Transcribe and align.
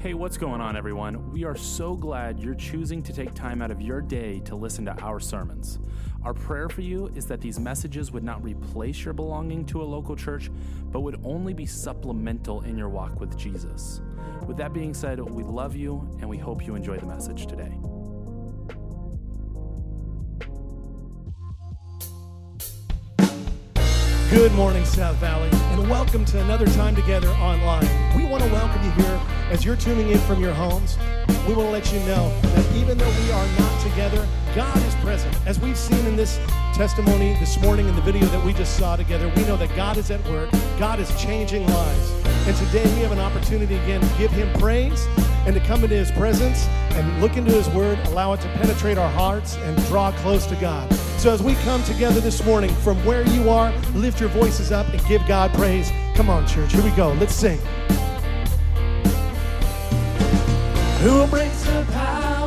Hey, 0.00 0.14
what's 0.14 0.36
going 0.36 0.60
on, 0.60 0.76
everyone? 0.76 1.32
We 1.32 1.42
are 1.42 1.56
so 1.56 1.96
glad 1.96 2.38
you're 2.38 2.54
choosing 2.54 3.02
to 3.02 3.12
take 3.12 3.34
time 3.34 3.60
out 3.60 3.72
of 3.72 3.82
your 3.82 4.00
day 4.00 4.38
to 4.44 4.54
listen 4.54 4.84
to 4.84 4.96
our 5.02 5.18
sermons. 5.18 5.80
Our 6.22 6.32
prayer 6.32 6.68
for 6.68 6.82
you 6.82 7.08
is 7.16 7.26
that 7.26 7.40
these 7.40 7.58
messages 7.58 8.12
would 8.12 8.22
not 8.22 8.40
replace 8.44 9.04
your 9.04 9.12
belonging 9.12 9.64
to 9.66 9.82
a 9.82 9.84
local 9.84 10.14
church, 10.14 10.52
but 10.92 11.00
would 11.00 11.20
only 11.24 11.52
be 11.52 11.66
supplemental 11.66 12.60
in 12.60 12.78
your 12.78 12.88
walk 12.88 13.18
with 13.18 13.36
Jesus. 13.36 14.00
With 14.46 14.56
that 14.58 14.72
being 14.72 14.94
said, 14.94 15.18
we 15.18 15.42
love 15.42 15.74
you 15.74 16.08
and 16.20 16.30
we 16.30 16.38
hope 16.38 16.64
you 16.64 16.76
enjoy 16.76 16.98
the 16.98 17.06
message 17.06 17.48
today. 17.48 17.72
Good 24.30 24.52
morning, 24.52 24.84
South 24.84 25.16
Valley, 25.16 25.50
and 25.50 25.90
welcome 25.90 26.24
to 26.26 26.40
another 26.40 26.66
time 26.66 26.94
together 26.94 27.30
online. 27.30 28.16
We 28.16 28.24
want 28.24 28.44
to 28.44 28.52
welcome 28.52 28.84
you 28.84 28.90
here 28.92 29.37
as 29.50 29.64
you're 29.64 29.76
tuning 29.76 30.10
in 30.10 30.18
from 30.20 30.40
your 30.40 30.52
homes. 30.52 30.98
We 31.46 31.54
want 31.54 31.68
to 31.68 31.70
let 31.70 31.92
you 31.92 32.00
know 32.00 32.28
that 32.40 32.76
even 32.76 32.98
though 32.98 33.08
we 33.08 33.32
are 33.32 33.46
not 33.58 33.82
together, 33.82 34.26
God 34.54 34.76
is 34.86 34.94
present. 34.96 35.34
As 35.46 35.58
we've 35.58 35.76
seen 35.76 36.04
in 36.06 36.16
this 36.16 36.38
testimony 36.74 37.34
this 37.40 37.58
morning 37.60 37.88
in 37.88 37.96
the 37.96 38.02
video 38.02 38.26
that 38.26 38.44
we 38.44 38.52
just 38.52 38.76
saw 38.76 38.96
together, 38.96 39.32
we 39.36 39.44
know 39.44 39.56
that 39.56 39.74
God 39.74 39.96
is 39.96 40.10
at 40.10 40.22
work, 40.28 40.50
God 40.78 41.00
is 41.00 41.08
changing 41.20 41.66
lives. 41.66 42.10
And 42.46 42.56
today 42.56 42.84
we 42.94 43.00
have 43.00 43.12
an 43.12 43.18
opportunity 43.18 43.76
again 43.76 44.00
to 44.00 44.18
give 44.18 44.30
Him 44.30 44.52
praise 44.58 45.06
and 45.46 45.54
to 45.54 45.60
come 45.60 45.82
into 45.82 45.96
His 45.96 46.10
presence 46.12 46.66
and 46.92 47.22
look 47.22 47.36
into 47.36 47.52
His 47.52 47.68
Word, 47.70 47.98
allow 48.08 48.34
it 48.34 48.40
to 48.42 48.48
penetrate 48.54 48.98
our 48.98 49.10
hearts 49.10 49.56
and 49.56 49.76
draw 49.86 50.12
close 50.12 50.44
to 50.46 50.56
God. 50.56 50.92
So 51.18 51.32
as 51.32 51.42
we 51.42 51.54
come 51.56 51.82
together 51.84 52.20
this 52.20 52.44
morning, 52.44 52.70
from 52.76 53.02
where 53.06 53.26
you 53.28 53.48
are, 53.48 53.72
lift 53.94 54.20
your 54.20 54.28
voices 54.28 54.72
up 54.72 54.86
and 54.88 55.04
give 55.06 55.26
God 55.26 55.52
praise. 55.54 55.90
Come 56.14 56.28
on, 56.28 56.46
church, 56.46 56.72
here 56.72 56.84
we 56.84 56.90
go. 56.90 57.12
Let's 57.14 57.34
sing. 57.34 57.58
Who 61.00 61.28
breaks 61.28 61.62
the 61.62 61.86
power 61.92 62.37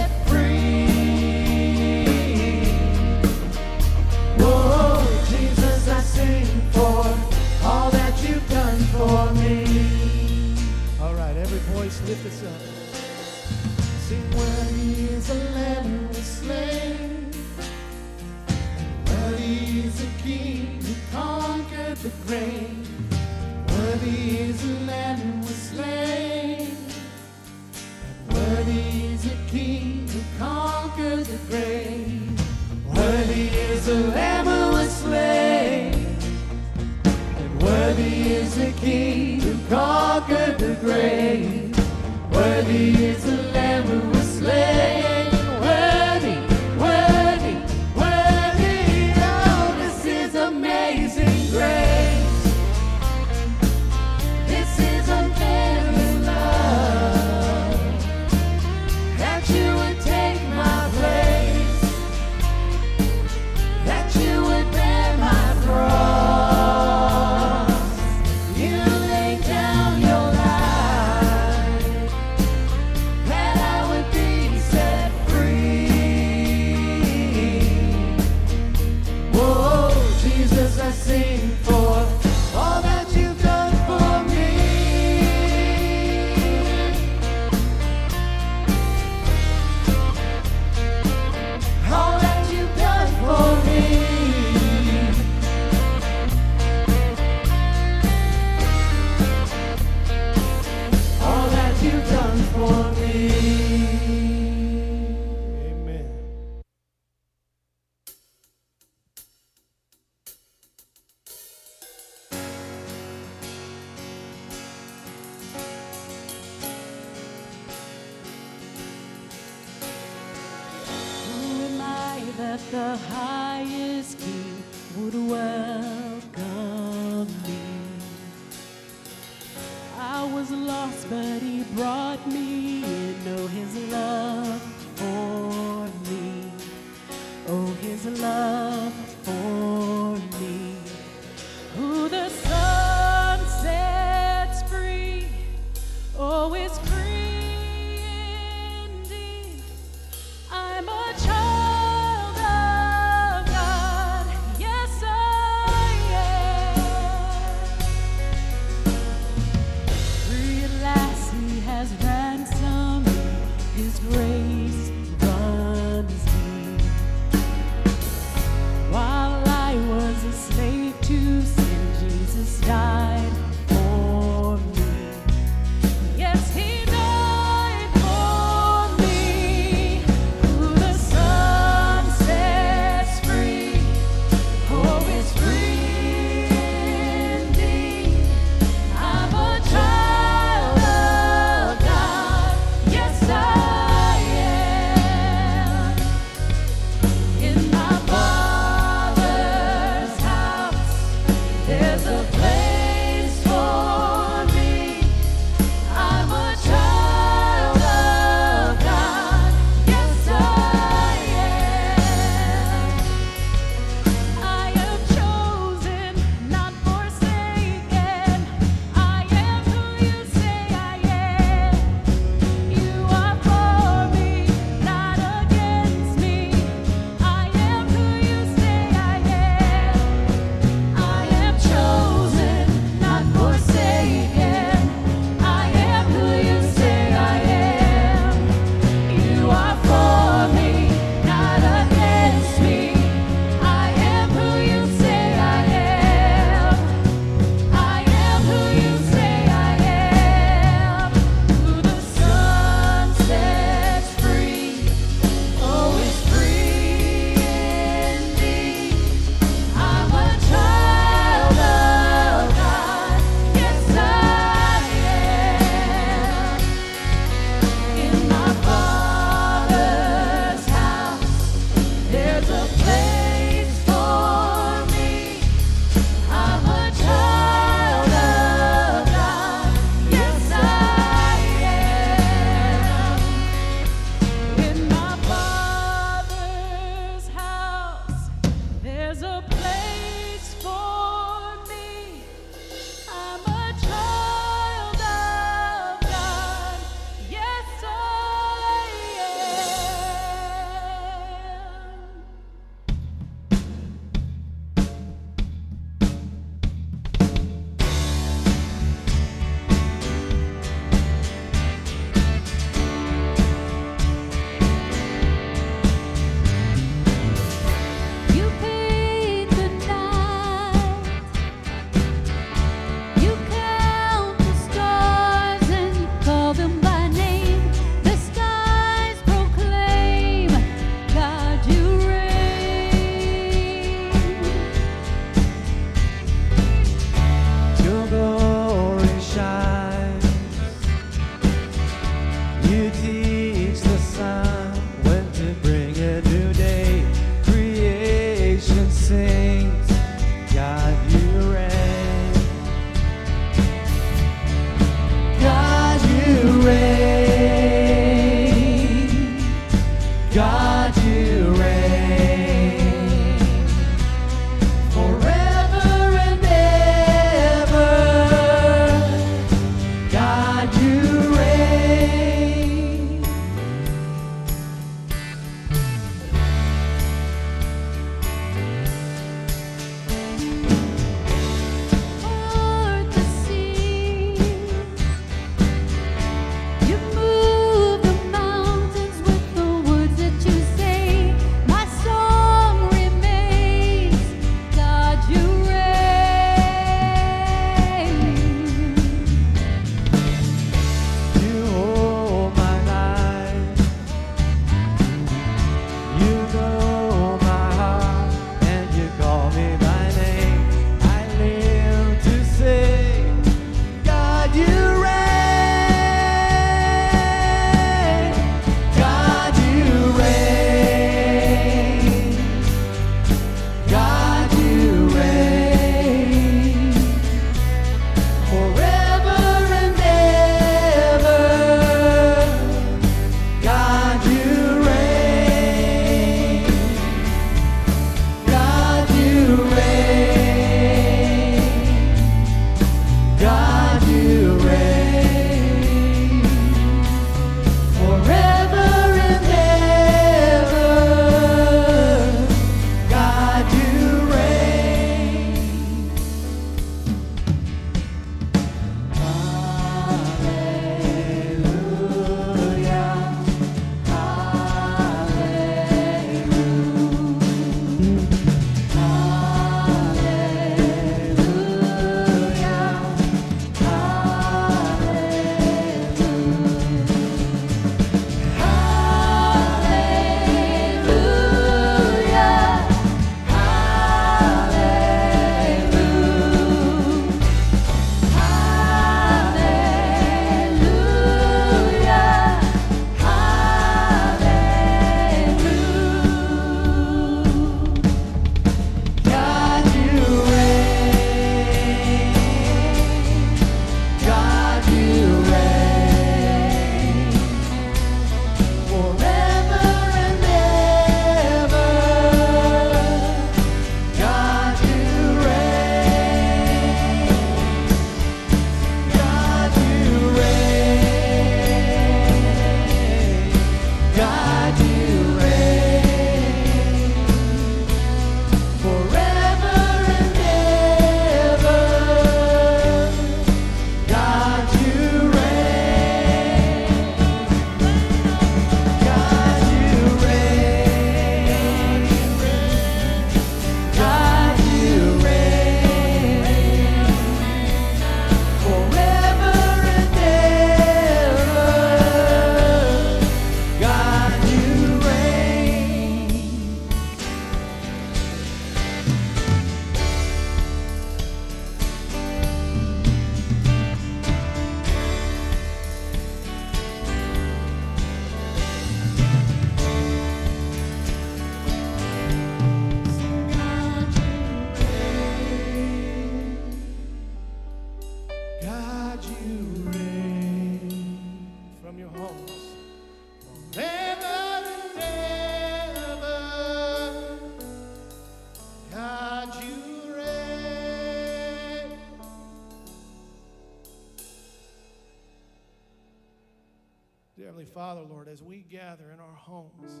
Dear 597.42 597.48
Heavenly 597.48 597.72
Father, 597.74 598.02
Lord, 598.02 598.28
as 598.28 598.40
we 598.40 598.58
gather 598.70 599.10
in 599.12 599.18
our 599.18 599.34
homes, 599.34 600.00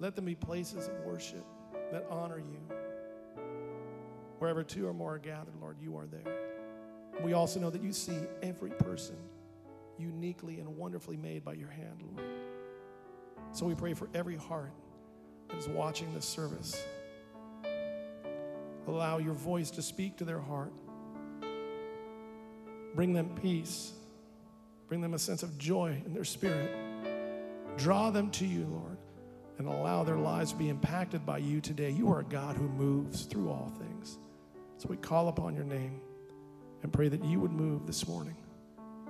let 0.00 0.16
them 0.16 0.24
be 0.24 0.34
places 0.34 0.88
of 0.88 0.94
worship 1.04 1.44
that 1.92 2.04
honor 2.10 2.38
you. 2.40 2.58
Wherever 4.40 4.64
two 4.64 4.88
or 4.88 4.92
more 4.92 5.14
are 5.14 5.18
gathered, 5.20 5.54
Lord, 5.60 5.76
you 5.80 5.96
are 5.96 6.06
there. 6.06 6.34
We 7.22 7.32
also 7.32 7.60
know 7.60 7.70
that 7.70 7.80
you 7.80 7.92
see 7.92 8.18
every 8.42 8.70
person 8.70 9.14
uniquely 10.00 10.58
and 10.58 10.76
wonderfully 10.76 11.16
made 11.16 11.44
by 11.44 11.52
your 11.52 11.70
hand, 11.70 12.02
Lord. 12.02 12.28
So 13.52 13.64
we 13.64 13.76
pray 13.76 13.94
for 13.94 14.08
every 14.14 14.34
heart 14.34 14.72
that 15.48 15.58
is 15.58 15.68
watching 15.68 16.12
this 16.12 16.26
service. 16.26 16.84
Allow 18.88 19.18
your 19.18 19.34
voice 19.34 19.70
to 19.70 19.82
speak 19.82 20.16
to 20.16 20.24
their 20.24 20.40
heart. 20.40 20.72
Bring 22.96 23.12
them 23.12 23.28
peace. 23.40 23.92
Bring 24.88 25.00
them 25.02 25.14
a 25.14 25.18
sense 25.18 25.42
of 25.42 25.58
joy 25.58 26.02
in 26.06 26.14
their 26.14 26.24
spirit. 26.24 26.74
Draw 27.76 28.10
them 28.10 28.30
to 28.32 28.46
you, 28.46 28.64
Lord, 28.64 28.96
and 29.58 29.68
allow 29.68 30.02
their 30.02 30.16
lives 30.16 30.52
to 30.52 30.58
be 30.58 30.70
impacted 30.70 31.26
by 31.26 31.38
you 31.38 31.60
today. 31.60 31.90
You 31.90 32.10
are 32.10 32.20
a 32.20 32.24
God 32.24 32.56
who 32.56 32.68
moves 32.68 33.24
through 33.24 33.50
all 33.50 33.72
things. 33.78 34.18
So 34.78 34.88
we 34.88 34.96
call 34.96 35.28
upon 35.28 35.54
your 35.54 35.64
name 35.64 36.00
and 36.82 36.92
pray 36.92 37.08
that 37.08 37.22
you 37.24 37.38
would 37.40 37.52
move 37.52 37.86
this 37.86 38.08
morning. 38.08 38.36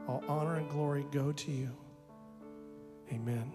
All 0.09 0.25
honor 0.27 0.57
and 0.57 0.69
glory 0.69 1.07
go 1.13 1.33
to 1.33 1.51
you. 1.51 1.71
Amen. 3.13 3.53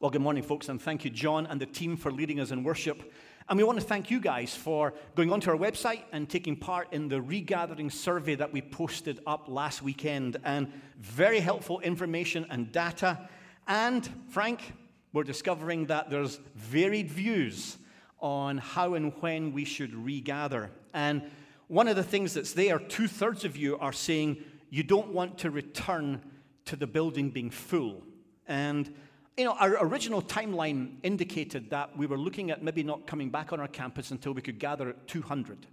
Well, 0.00 0.10
good 0.10 0.22
morning, 0.22 0.42
folks, 0.42 0.68
and 0.68 0.80
thank 0.80 1.04
you, 1.04 1.10
John 1.10 1.46
and 1.46 1.60
the 1.60 1.66
team, 1.66 1.96
for 1.96 2.12
leading 2.12 2.38
us 2.40 2.50
in 2.50 2.62
worship. 2.64 3.12
And 3.50 3.56
we 3.56 3.64
want 3.64 3.80
to 3.80 3.84
thank 3.86 4.10
you 4.10 4.20
guys 4.20 4.54
for 4.54 4.92
going 5.14 5.32
onto 5.32 5.50
our 5.50 5.56
website 5.56 6.02
and 6.12 6.28
taking 6.28 6.54
part 6.54 6.92
in 6.92 7.08
the 7.08 7.22
regathering 7.22 7.88
survey 7.88 8.34
that 8.34 8.52
we 8.52 8.60
posted 8.60 9.20
up 9.26 9.46
last 9.48 9.82
weekend. 9.82 10.36
And 10.44 10.70
very 11.00 11.40
helpful 11.40 11.80
information 11.80 12.44
and 12.50 12.70
data. 12.70 13.26
And, 13.66 14.06
Frank, 14.28 14.74
we're 15.14 15.24
discovering 15.24 15.86
that 15.86 16.10
there's 16.10 16.40
varied 16.56 17.10
views 17.10 17.78
on 18.20 18.58
how 18.58 18.92
and 18.92 19.14
when 19.20 19.54
we 19.54 19.64
should 19.64 19.94
regather. 19.94 20.70
And 20.92 21.22
one 21.68 21.88
of 21.88 21.96
the 21.96 22.02
things 22.02 22.34
that's 22.34 22.52
there, 22.52 22.78
two 22.78 23.08
thirds 23.08 23.46
of 23.46 23.56
you 23.56 23.78
are 23.78 23.94
saying 23.94 24.44
you 24.68 24.82
don't 24.82 25.14
want 25.14 25.38
to 25.38 25.50
return 25.50 26.20
to 26.66 26.76
the 26.76 26.86
building 26.86 27.30
being 27.30 27.48
full. 27.48 28.02
And 28.46 28.94
you 29.38 29.44
know, 29.44 29.52
our 29.52 29.76
original 29.86 30.20
timeline 30.20 30.96
indicated 31.04 31.70
that 31.70 31.96
we 31.96 32.06
were 32.06 32.18
looking 32.18 32.50
at 32.50 32.60
maybe 32.60 32.82
not 32.82 33.06
coming 33.06 33.30
back 33.30 33.52
on 33.52 33.60
our 33.60 33.68
campus 33.68 34.10
until 34.10 34.32
we 34.32 34.42
could 34.42 34.58
gather 34.58 34.88
at 34.88 35.06
200, 35.06 35.64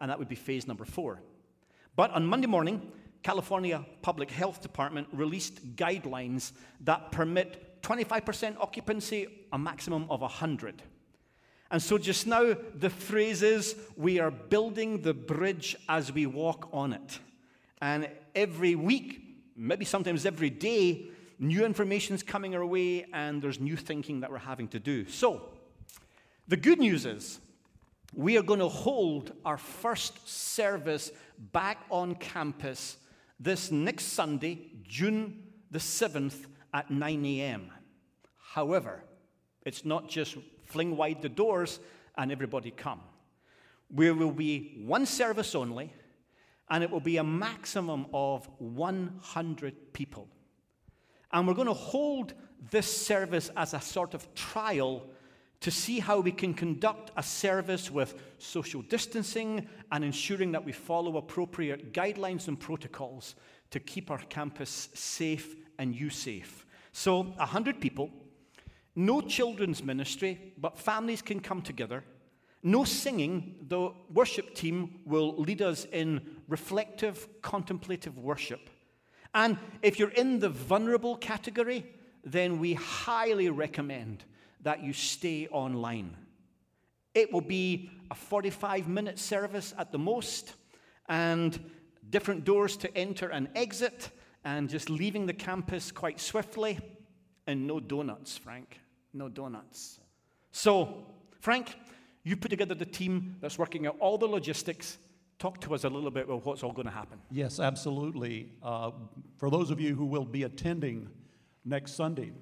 and 0.00 0.10
that 0.10 0.18
would 0.18 0.28
be 0.28 0.34
phase 0.34 0.66
number 0.66 0.84
four. 0.84 1.22
But 1.94 2.10
on 2.10 2.26
Monday 2.26 2.48
morning, 2.48 2.90
California 3.22 3.86
Public 4.02 4.32
Health 4.32 4.60
Department 4.60 5.06
released 5.12 5.76
guidelines 5.76 6.52
that 6.80 7.12
permit 7.12 7.80
25% 7.82 8.56
occupancy, 8.58 9.28
a 9.52 9.58
maximum 9.58 10.10
of 10.10 10.20
100. 10.20 10.82
And 11.70 11.80
so 11.80 11.98
just 11.98 12.26
now, 12.26 12.56
the 12.74 12.90
phrase 12.90 13.42
is 13.42 13.76
we 13.96 14.18
are 14.18 14.32
building 14.32 15.02
the 15.02 15.14
bridge 15.14 15.76
as 15.88 16.12
we 16.12 16.26
walk 16.26 16.68
on 16.72 16.92
it. 16.92 17.20
And 17.80 18.10
every 18.34 18.74
week, 18.74 19.22
maybe 19.56 19.84
sometimes 19.84 20.26
every 20.26 20.50
day, 20.50 21.06
new 21.38 21.64
information 21.64 22.14
is 22.14 22.22
coming 22.22 22.54
our 22.54 22.64
way, 22.64 23.06
and 23.12 23.42
there's 23.42 23.60
new 23.60 23.76
thinking 23.76 24.20
that 24.20 24.30
we're 24.30 24.38
having 24.38 24.68
to 24.68 24.78
do. 24.78 25.08
So, 25.08 25.42
the 26.48 26.56
good 26.56 26.78
news 26.78 27.06
is 27.06 27.40
we 28.14 28.36
are 28.38 28.42
going 28.42 28.60
to 28.60 28.68
hold 28.68 29.32
our 29.44 29.56
first 29.56 30.28
service 30.28 31.10
back 31.52 31.78
on 31.90 32.14
campus 32.16 32.96
this 33.40 33.70
next 33.70 34.04
Sunday, 34.06 34.70
June 34.82 35.42
the 35.70 35.78
7th 35.78 36.46
at 36.72 36.90
9 36.90 37.24
a.m. 37.26 37.70
However, 38.38 39.02
it's 39.66 39.84
not 39.84 40.08
just 40.08 40.36
fling 40.66 40.96
wide 40.96 41.20
the 41.20 41.28
doors 41.28 41.80
and 42.16 42.30
everybody 42.30 42.70
come. 42.70 43.00
There 43.90 44.14
will 44.14 44.30
be 44.30 44.82
one 44.86 45.04
service 45.06 45.54
only, 45.54 45.92
and 46.70 46.84
it 46.84 46.90
will 46.90 47.00
be 47.00 47.16
a 47.16 47.24
maximum 47.24 48.06
of 48.14 48.48
100 48.58 49.92
people. 49.92 50.28
And 51.34 51.48
we're 51.48 51.54
going 51.54 51.66
to 51.66 51.74
hold 51.74 52.32
this 52.70 52.86
service 53.06 53.50
as 53.56 53.74
a 53.74 53.80
sort 53.80 54.14
of 54.14 54.32
trial 54.34 55.02
to 55.60 55.70
see 55.70 55.98
how 55.98 56.20
we 56.20 56.30
can 56.30 56.54
conduct 56.54 57.10
a 57.16 57.22
service 57.22 57.90
with 57.90 58.22
social 58.38 58.82
distancing 58.82 59.66
and 59.90 60.04
ensuring 60.04 60.52
that 60.52 60.64
we 60.64 60.72
follow 60.72 61.16
appropriate 61.16 61.92
guidelines 61.92 62.46
and 62.46 62.58
protocols 62.58 63.34
to 63.70 63.80
keep 63.80 64.10
our 64.10 64.18
campus 64.28 64.88
safe 64.94 65.56
and 65.78 65.94
you 65.94 66.08
safe. 66.08 66.66
So, 66.92 67.22
100 67.22 67.80
people, 67.80 68.10
no 68.94 69.20
children's 69.20 69.82
ministry, 69.82 70.52
but 70.56 70.78
families 70.78 71.22
can 71.22 71.40
come 71.40 71.62
together. 71.62 72.04
No 72.62 72.84
singing, 72.84 73.56
the 73.66 73.90
worship 74.12 74.54
team 74.54 75.00
will 75.04 75.34
lead 75.36 75.62
us 75.62 75.84
in 75.90 76.20
reflective, 76.46 77.26
contemplative 77.42 78.16
worship. 78.18 78.70
And 79.34 79.58
if 79.82 79.98
you're 79.98 80.10
in 80.10 80.38
the 80.38 80.48
vulnerable 80.48 81.16
category, 81.16 81.84
then 82.24 82.58
we 82.60 82.74
highly 82.74 83.50
recommend 83.50 84.24
that 84.62 84.82
you 84.82 84.92
stay 84.92 85.48
online. 85.48 86.16
It 87.14 87.32
will 87.32 87.40
be 87.40 87.90
a 88.10 88.14
45 88.14 88.88
minute 88.88 89.18
service 89.18 89.74
at 89.76 89.92
the 89.92 89.98
most, 89.98 90.54
and 91.08 91.58
different 92.10 92.44
doors 92.44 92.76
to 92.78 92.96
enter 92.96 93.28
and 93.28 93.48
exit, 93.54 94.10
and 94.44 94.68
just 94.68 94.88
leaving 94.88 95.26
the 95.26 95.32
campus 95.32 95.90
quite 95.90 96.20
swiftly, 96.20 96.78
and 97.46 97.66
no 97.66 97.80
donuts, 97.80 98.36
Frank. 98.36 98.80
No 99.12 99.28
donuts. 99.28 100.00
So, 100.50 101.06
Frank, 101.40 101.76
you 102.24 102.36
put 102.36 102.48
together 102.48 102.74
the 102.74 102.86
team 102.86 103.36
that's 103.40 103.58
working 103.58 103.86
out 103.86 103.96
all 104.00 104.18
the 104.18 104.26
logistics. 104.26 104.98
Talk 105.38 105.60
to 105.62 105.74
us 105.74 105.84
a 105.84 105.88
little 105.88 106.10
bit 106.10 106.24
about 106.24 106.44
what's 106.46 106.62
all 106.62 106.72
going 106.72 106.86
to 106.86 106.92
happen. 106.92 107.18
Yes, 107.30 107.60
absolutely. 107.60 108.52
Uh, 108.62 108.92
for 109.36 109.50
those 109.50 109.70
of 109.70 109.80
you 109.80 109.94
who 109.94 110.06
will 110.06 110.24
be 110.24 110.44
attending 110.44 111.08
next 111.64 111.96
Sunday, 111.96 112.32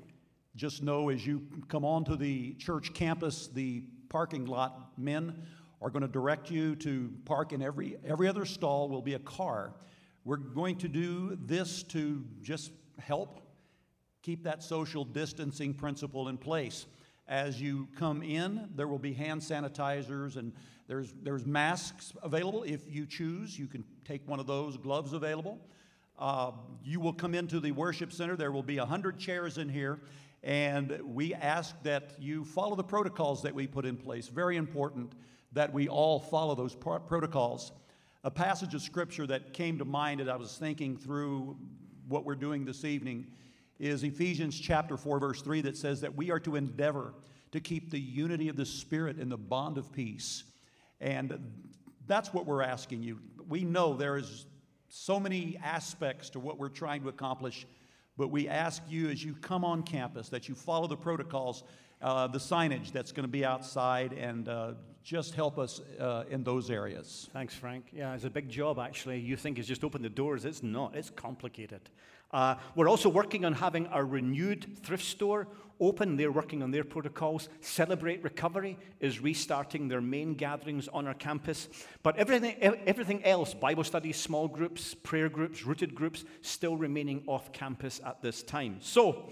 just 0.56 0.82
know 0.82 1.08
as 1.08 1.26
you 1.26 1.42
come 1.68 1.84
onto 1.84 2.16
the 2.16 2.52
church 2.54 2.92
campus, 2.92 3.48
the 3.48 3.82
parking 4.08 4.44
lot 4.44 4.92
men 4.98 5.42
are 5.80 5.90
going 5.90 6.02
to 6.02 6.08
direct 6.08 6.50
you 6.50 6.76
to 6.76 7.10
park 7.24 7.52
in 7.52 7.62
every 7.62 7.96
every 8.06 8.28
other 8.28 8.44
stall 8.44 8.88
will 8.88 9.02
be 9.02 9.14
a 9.14 9.18
car. 9.18 9.72
We're 10.24 10.36
going 10.36 10.76
to 10.78 10.88
do 10.88 11.36
this 11.42 11.82
to 11.84 12.24
just 12.42 12.70
help 12.98 13.40
keep 14.22 14.44
that 14.44 14.62
social 14.62 15.04
distancing 15.04 15.74
principle 15.74 16.28
in 16.28 16.36
place. 16.36 16.86
As 17.26 17.60
you 17.60 17.88
come 17.98 18.22
in, 18.22 18.68
there 18.76 18.86
will 18.86 18.98
be 18.98 19.12
hand 19.12 19.40
sanitizers 19.40 20.36
and 20.36 20.52
there's, 20.92 21.14
there's 21.22 21.46
masks 21.46 22.12
available 22.22 22.64
if 22.64 22.82
you 22.86 23.06
choose. 23.06 23.58
You 23.58 23.66
can 23.66 23.82
take 24.04 24.28
one 24.28 24.38
of 24.38 24.46
those, 24.46 24.76
gloves 24.76 25.14
available. 25.14 25.58
Uh, 26.18 26.50
you 26.84 27.00
will 27.00 27.14
come 27.14 27.34
into 27.34 27.60
the 27.60 27.72
worship 27.72 28.12
center. 28.12 28.36
There 28.36 28.52
will 28.52 28.62
be 28.62 28.78
100 28.78 29.18
chairs 29.18 29.56
in 29.56 29.70
here. 29.70 30.00
And 30.42 31.00
we 31.02 31.32
ask 31.32 31.74
that 31.84 32.10
you 32.20 32.44
follow 32.44 32.76
the 32.76 32.84
protocols 32.84 33.40
that 33.40 33.54
we 33.54 33.66
put 33.66 33.86
in 33.86 33.96
place. 33.96 34.28
Very 34.28 34.58
important 34.58 35.14
that 35.52 35.72
we 35.72 35.88
all 35.88 36.20
follow 36.20 36.54
those 36.54 36.74
pro- 36.74 36.98
protocols. 36.98 37.72
A 38.22 38.30
passage 38.30 38.74
of 38.74 38.82
scripture 38.82 39.26
that 39.28 39.54
came 39.54 39.78
to 39.78 39.86
mind 39.86 40.20
as 40.20 40.28
I 40.28 40.36
was 40.36 40.58
thinking 40.58 40.98
through 40.98 41.56
what 42.06 42.26
we're 42.26 42.34
doing 42.34 42.66
this 42.66 42.84
evening 42.84 43.28
is 43.78 44.04
Ephesians 44.04 44.60
chapter 44.60 44.98
4, 44.98 45.18
verse 45.18 45.40
3, 45.40 45.62
that 45.62 45.78
says 45.78 46.02
that 46.02 46.14
we 46.14 46.30
are 46.30 46.40
to 46.40 46.54
endeavor 46.54 47.14
to 47.52 47.60
keep 47.60 47.90
the 47.90 47.98
unity 47.98 48.50
of 48.50 48.56
the 48.56 48.66
Spirit 48.66 49.18
in 49.18 49.30
the 49.30 49.38
bond 49.38 49.78
of 49.78 49.90
peace. 49.90 50.44
And 51.02 51.38
that's 52.06 52.32
what 52.32 52.46
we're 52.46 52.62
asking 52.62 53.02
you. 53.02 53.18
We 53.48 53.64
know 53.64 53.94
there 53.94 54.16
is 54.16 54.46
so 54.88 55.18
many 55.18 55.58
aspects 55.62 56.30
to 56.30 56.40
what 56.40 56.58
we're 56.58 56.68
trying 56.68 57.02
to 57.02 57.08
accomplish, 57.08 57.66
but 58.16 58.28
we 58.28 58.48
ask 58.48 58.82
you 58.88 59.10
as 59.10 59.22
you 59.24 59.34
come 59.34 59.64
on 59.64 59.82
campus 59.82 60.28
that 60.28 60.48
you 60.48 60.54
follow 60.54 60.86
the 60.86 60.96
protocols, 60.96 61.64
uh, 62.00 62.28
the 62.28 62.38
signage 62.38 62.92
that's 62.92 63.10
going 63.10 63.24
to 63.24 63.32
be 63.32 63.44
outside, 63.44 64.12
and 64.12 64.48
uh, 64.48 64.72
just 65.02 65.34
help 65.34 65.58
us 65.58 65.80
uh, 65.98 66.24
in 66.30 66.44
those 66.44 66.70
areas. 66.70 67.28
Thanks, 67.32 67.54
Frank. 67.54 67.86
Yeah, 67.92 68.14
it's 68.14 68.24
a 68.24 68.30
big 68.30 68.48
job, 68.48 68.78
actually. 68.78 69.18
You 69.18 69.36
think 69.36 69.58
it's 69.58 69.66
just 69.66 69.82
open 69.82 70.02
the 70.02 70.08
doors. 70.08 70.44
It's 70.44 70.62
not, 70.62 70.94
it's 70.94 71.10
complicated. 71.10 71.90
Uh, 72.32 72.54
we're 72.74 72.88
also 72.88 73.08
working 73.08 73.44
on 73.44 73.52
having 73.52 73.86
our 73.88 74.04
renewed 74.04 74.78
thrift 74.82 75.04
store 75.04 75.48
open. 75.80 76.16
They're 76.16 76.32
working 76.32 76.62
on 76.62 76.70
their 76.70 76.84
protocols. 76.84 77.48
Celebrate 77.60 78.22
Recovery 78.22 78.78
is 79.00 79.20
restarting 79.20 79.88
their 79.88 80.00
main 80.00 80.34
gatherings 80.34 80.88
on 80.88 81.06
our 81.06 81.14
campus. 81.14 81.68
But 82.02 82.16
everything, 82.16 82.56
everything 82.86 83.24
else 83.24 83.52
Bible 83.52 83.84
studies, 83.84 84.16
small 84.16 84.48
groups, 84.48 84.94
prayer 84.94 85.28
groups, 85.28 85.66
rooted 85.66 85.94
groups 85.94 86.24
still 86.40 86.76
remaining 86.76 87.22
off 87.26 87.52
campus 87.52 88.00
at 88.06 88.22
this 88.22 88.42
time. 88.42 88.76
So 88.80 89.30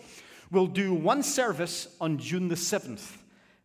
we'll 0.50 0.66
do 0.66 0.92
one 0.92 1.22
service 1.22 1.88
on 2.00 2.18
June 2.18 2.48
the 2.48 2.56
7th. 2.56 3.16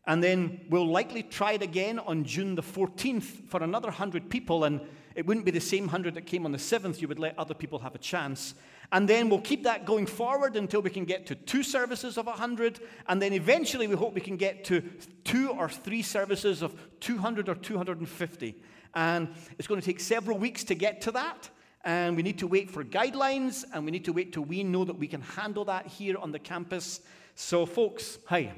And 0.07 0.23
then 0.23 0.61
we'll 0.69 0.87
likely 0.87 1.23
try 1.23 1.53
it 1.53 1.63
again 1.63 1.97
on 1.97 2.25
June 2.25 2.53
the 2.53 2.61
14th 2.61 3.49
for 3.49 3.63
another 3.63 3.87
100 3.87 4.29
people. 4.29 4.63
And 4.63 4.79
it 5.15 5.25
wouldn't 5.25 5.45
be 5.45 5.51
the 5.51 5.59
same 5.59 5.85
100 5.85 6.13
that 6.13 6.27
came 6.27 6.45
on 6.45 6.51
the 6.51 6.59
7th. 6.59 7.01
You 7.01 7.07
would 7.07 7.17
let 7.17 7.37
other 7.39 7.55
people 7.55 7.79
have 7.79 7.95
a 7.95 7.97
chance. 7.99 8.53
And 8.95 9.10
then 9.10 9.27
we'll 9.27 9.41
keep 9.41 9.63
that 9.63 9.84
going 9.84 10.05
forward 10.05 10.55
until 10.55 10.81
we 10.81 10.89
can 10.89 11.03
get 11.03 11.25
to 11.25 11.36
two 11.36 11.63
services 11.63 12.17
of 12.17 12.27
100. 12.27 12.79
And 13.08 13.21
then 13.21 13.34
eventually 13.34 13.88
we 13.88 13.95
hope 13.97 14.13
we 14.13 14.21
can 14.21 14.38
get 14.38 14.63
to 14.65 14.79
two 15.25 15.49
or 15.49 15.67
three 15.67 16.01
services 16.01 16.62
of 16.62 16.73
200 17.01 17.49
or 17.49 17.55
250. 17.55 18.55
And 18.93 19.27
it's 19.60 19.67
going 19.67 19.81
to 19.81 19.86
take 19.86 19.99
several 19.99 20.38
weeks 20.38 20.63
to 20.63 20.75
get 20.75 21.01
to 21.01 21.12
that. 21.12 21.49
And 21.84 22.15
we 22.15 22.23
need 22.23 22.39
to 22.39 22.47
wait 22.47 22.71
for 22.71 22.86
guidelines 22.86 23.65
and 23.73 23.84
we 23.84 23.91
need 23.91 24.05
to 24.05 24.13
wait 24.13 24.31
till 24.31 24.45
we 24.45 24.63
know 24.63 24.86
that 24.86 24.97
we 24.97 25.10
can 25.10 25.19
handle 25.19 25.65
that 25.65 25.88
here 25.88 26.15
on 26.17 26.31
the 26.31 26.39
campus. 26.39 27.01
So, 27.36 27.65
folks, 27.65 28.17
hi, 28.27 28.53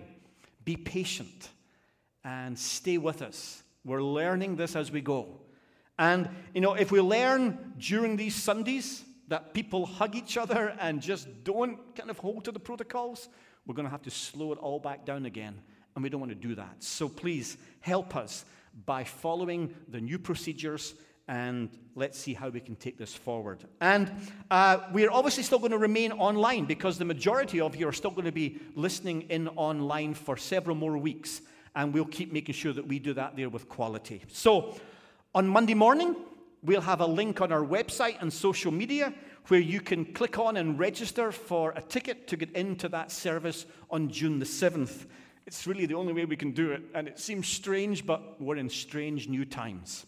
be 0.64 0.76
patient 0.78 1.50
and 2.24 2.60
stay 2.60 3.00
with 3.00 3.24
us. 3.24 3.64
We're 3.84 4.04
learning 4.04 4.58
this 4.58 4.76
as 4.76 4.92
we 4.92 5.02
go. 5.02 5.40
And, 5.98 6.30
you 6.54 6.62
know, 6.62 6.76
if 6.76 6.92
we 6.92 7.02
learn 7.02 7.74
during 7.80 8.18
these 8.18 8.36
Sundays, 8.36 9.04
that 9.28 9.54
people 9.54 9.86
hug 9.86 10.16
each 10.16 10.38
other 10.38 10.76
and 10.80 11.02
just 11.02 11.28
don't 11.44 11.96
kind 11.96 12.10
of 12.10 12.18
hold 12.18 12.46
to 12.46 12.52
the 12.52 12.60
protocols, 12.60 13.30
we're 13.66 13.76
going 13.76 13.86
to 13.86 13.92
have 13.92 14.04
to 14.04 14.12
slow 14.12 14.54
it 14.54 14.60
all 14.60 14.80
back 14.80 15.06
down 15.06 15.26
again. 15.26 15.62
And 15.96 16.04
we 16.04 16.10
don't 16.10 16.22
want 16.22 16.32
to 16.32 16.36
do 16.36 16.56
that. 16.56 16.76
So 16.84 17.10
please 17.10 17.58
help 17.82 18.16
us 18.16 18.46
by 18.86 19.04
following 19.04 19.74
the 19.90 20.00
new 20.00 20.20
procedures 20.20 20.94
and 21.28 21.70
let's 21.96 22.18
see 22.18 22.34
how 22.34 22.48
we 22.50 22.62
can 22.62 22.76
take 22.76 22.98
this 22.98 23.14
forward. 23.14 23.66
And 23.82 24.10
uh, 24.50 24.80
we're 24.94 25.12
obviously 25.12 25.44
still 25.44 25.60
going 25.60 25.72
to 25.72 25.78
remain 25.78 26.14
online 26.14 26.66
because 26.66 26.98
the 26.98 27.06
majority 27.06 27.60
of 27.60 27.76
you 27.76 27.88
are 27.88 27.94
still 27.94 28.12
going 28.12 28.26
to 28.26 28.32
be 28.32 28.60
listening 28.76 29.24
in 29.24 29.50
online 29.50 30.14
for 30.14 30.38
several 30.38 30.76
more 30.76 30.98
weeks. 30.98 31.42
And 31.76 31.94
we'll 31.94 32.06
keep 32.06 32.32
making 32.32 32.56
sure 32.56 32.72
that 32.74 32.88
we 32.88 33.00
do 33.00 33.14
that 33.14 33.36
there 33.36 33.50
with 33.50 33.68
quality. 33.68 34.22
So 34.32 34.78
on 35.36 35.48
Monday 35.48 35.74
morning, 35.74 36.16
We'll 36.64 36.82
have 36.82 37.02
a 37.02 37.06
link 37.06 37.40
on 37.40 37.52
our 37.52 37.64
website 37.64 38.20
and 38.20 38.34
social 38.34 38.72
media 38.72 39.14
where 39.48 39.60
you 39.60 39.80
can 39.80 40.06
click 40.06 40.40
on 40.40 40.58
and 40.58 40.78
register 40.80 41.32
for 41.32 41.72
a 41.76 41.82
ticket 41.82 42.28
to 42.28 42.38
get 42.38 42.52
into 42.52 42.90
that 42.90 43.12
service 43.12 43.66
on 43.90 44.10
June 44.10 44.40
the 44.40 44.46
7th. 44.46 45.06
It's 45.46 45.68
really 45.68 45.86
the 45.86 45.94
only 45.94 46.14
way 46.14 46.26
we 46.26 46.36
can 46.36 46.52
do 46.52 46.72
it, 46.72 46.82
and 46.94 47.08
it 47.08 47.20
seems 47.20 47.48
strange, 47.48 48.06
but 48.06 48.42
we're 48.42 48.58
in 48.58 48.70
strange 48.70 49.30
new 49.30 49.46
times. 49.46 50.06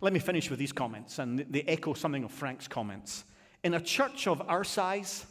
Let 0.00 0.12
me 0.12 0.18
finish 0.18 0.50
with 0.50 0.58
these 0.58 0.72
comments, 0.72 1.18
and 1.18 1.40
they 1.50 1.62
echo 1.62 1.94
something 1.94 2.24
of 2.24 2.32
Frank's 2.32 2.66
comments. 2.66 3.24
In 3.62 3.74
a 3.74 3.80
church 3.80 4.26
of 4.26 4.40
our 4.48 4.64
size, 4.64 5.26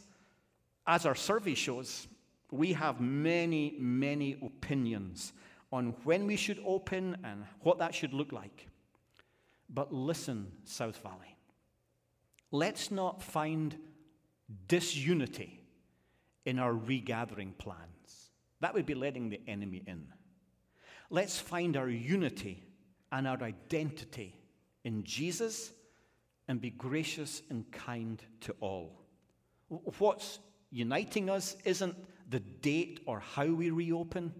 as 0.86 1.04
our 1.04 1.14
survey 1.14 1.54
shows, 1.54 2.06
we 2.50 2.72
have 2.74 3.00
many, 3.00 3.76
many 3.78 4.38
opinions 4.42 5.32
on 5.72 5.94
when 6.04 6.26
we 6.26 6.36
should 6.36 6.62
open 6.64 7.16
and 7.24 7.44
what 7.60 7.78
that 7.78 7.94
should 7.94 8.14
look 8.14 8.32
like. 8.32 8.67
But 9.68 9.92
listen, 9.92 10.52
South 10.64 11.02
Valley. 11.02 11.36
Let's 12.50 12.90
not 12.90 13.22
find 13.22 13.76
disunity 14.66 15.60
in 16.46 16.58
our 16.58 16.72
regathering 16.72 17.52
plans. 17.58 18.30
That 18.60 18.74
would 18.74 18.86
be 18.86 18.94
letting 18.94 19.28
the 19.28 19.40
enemy 19.46 19.82
in. 19.86 20.06
Let's 21.10 21.38
find 21.38 21.76
our 21.76 21.88
unity 21.88 22.62
and 23.12 23.26
our 23.28 23.42
identity 23.42 24.34
in 24.84 25.04
Jesus 25.04 25.72
and 26.48 26.60
be 26.60 26.70
gracious 26.70 27.42
and 27.50 27.70
kind 27.70 28.22
to 28.40 28.54
all. 28.60 29.02
What's 29.98 30.38
uniting 30.70 31.28
us 31.28 31.56
isn't 31.64 31.94
the 32.30 32.40
date 32.40 33.00
or 33.06 33.20
how 33.20 33.46
we 33.46 33.70
reopen. 33.70 34.34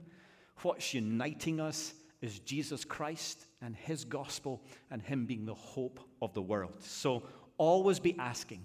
What's 0.63 0.95
uniting 0.95 1.61
us 1.61 1.93
is 2.21 2.41
Jesus 2.41 2.85
Christ 2.85 3.45
and 3.63 3.77
His 3.77 4.05
gospel 4.05 4.63
and 4.91 5.01
Him 5.03 5.27
being 5.27 5.47
the 5.47 5.55
hope 5.55 6.01
of 6.21 6.35
the 6.35 6.43
world. 6.43 6.77
So 6.81 7.23
always 7.57 7.99
be 7.99 8.17
asking, 8.19 8.63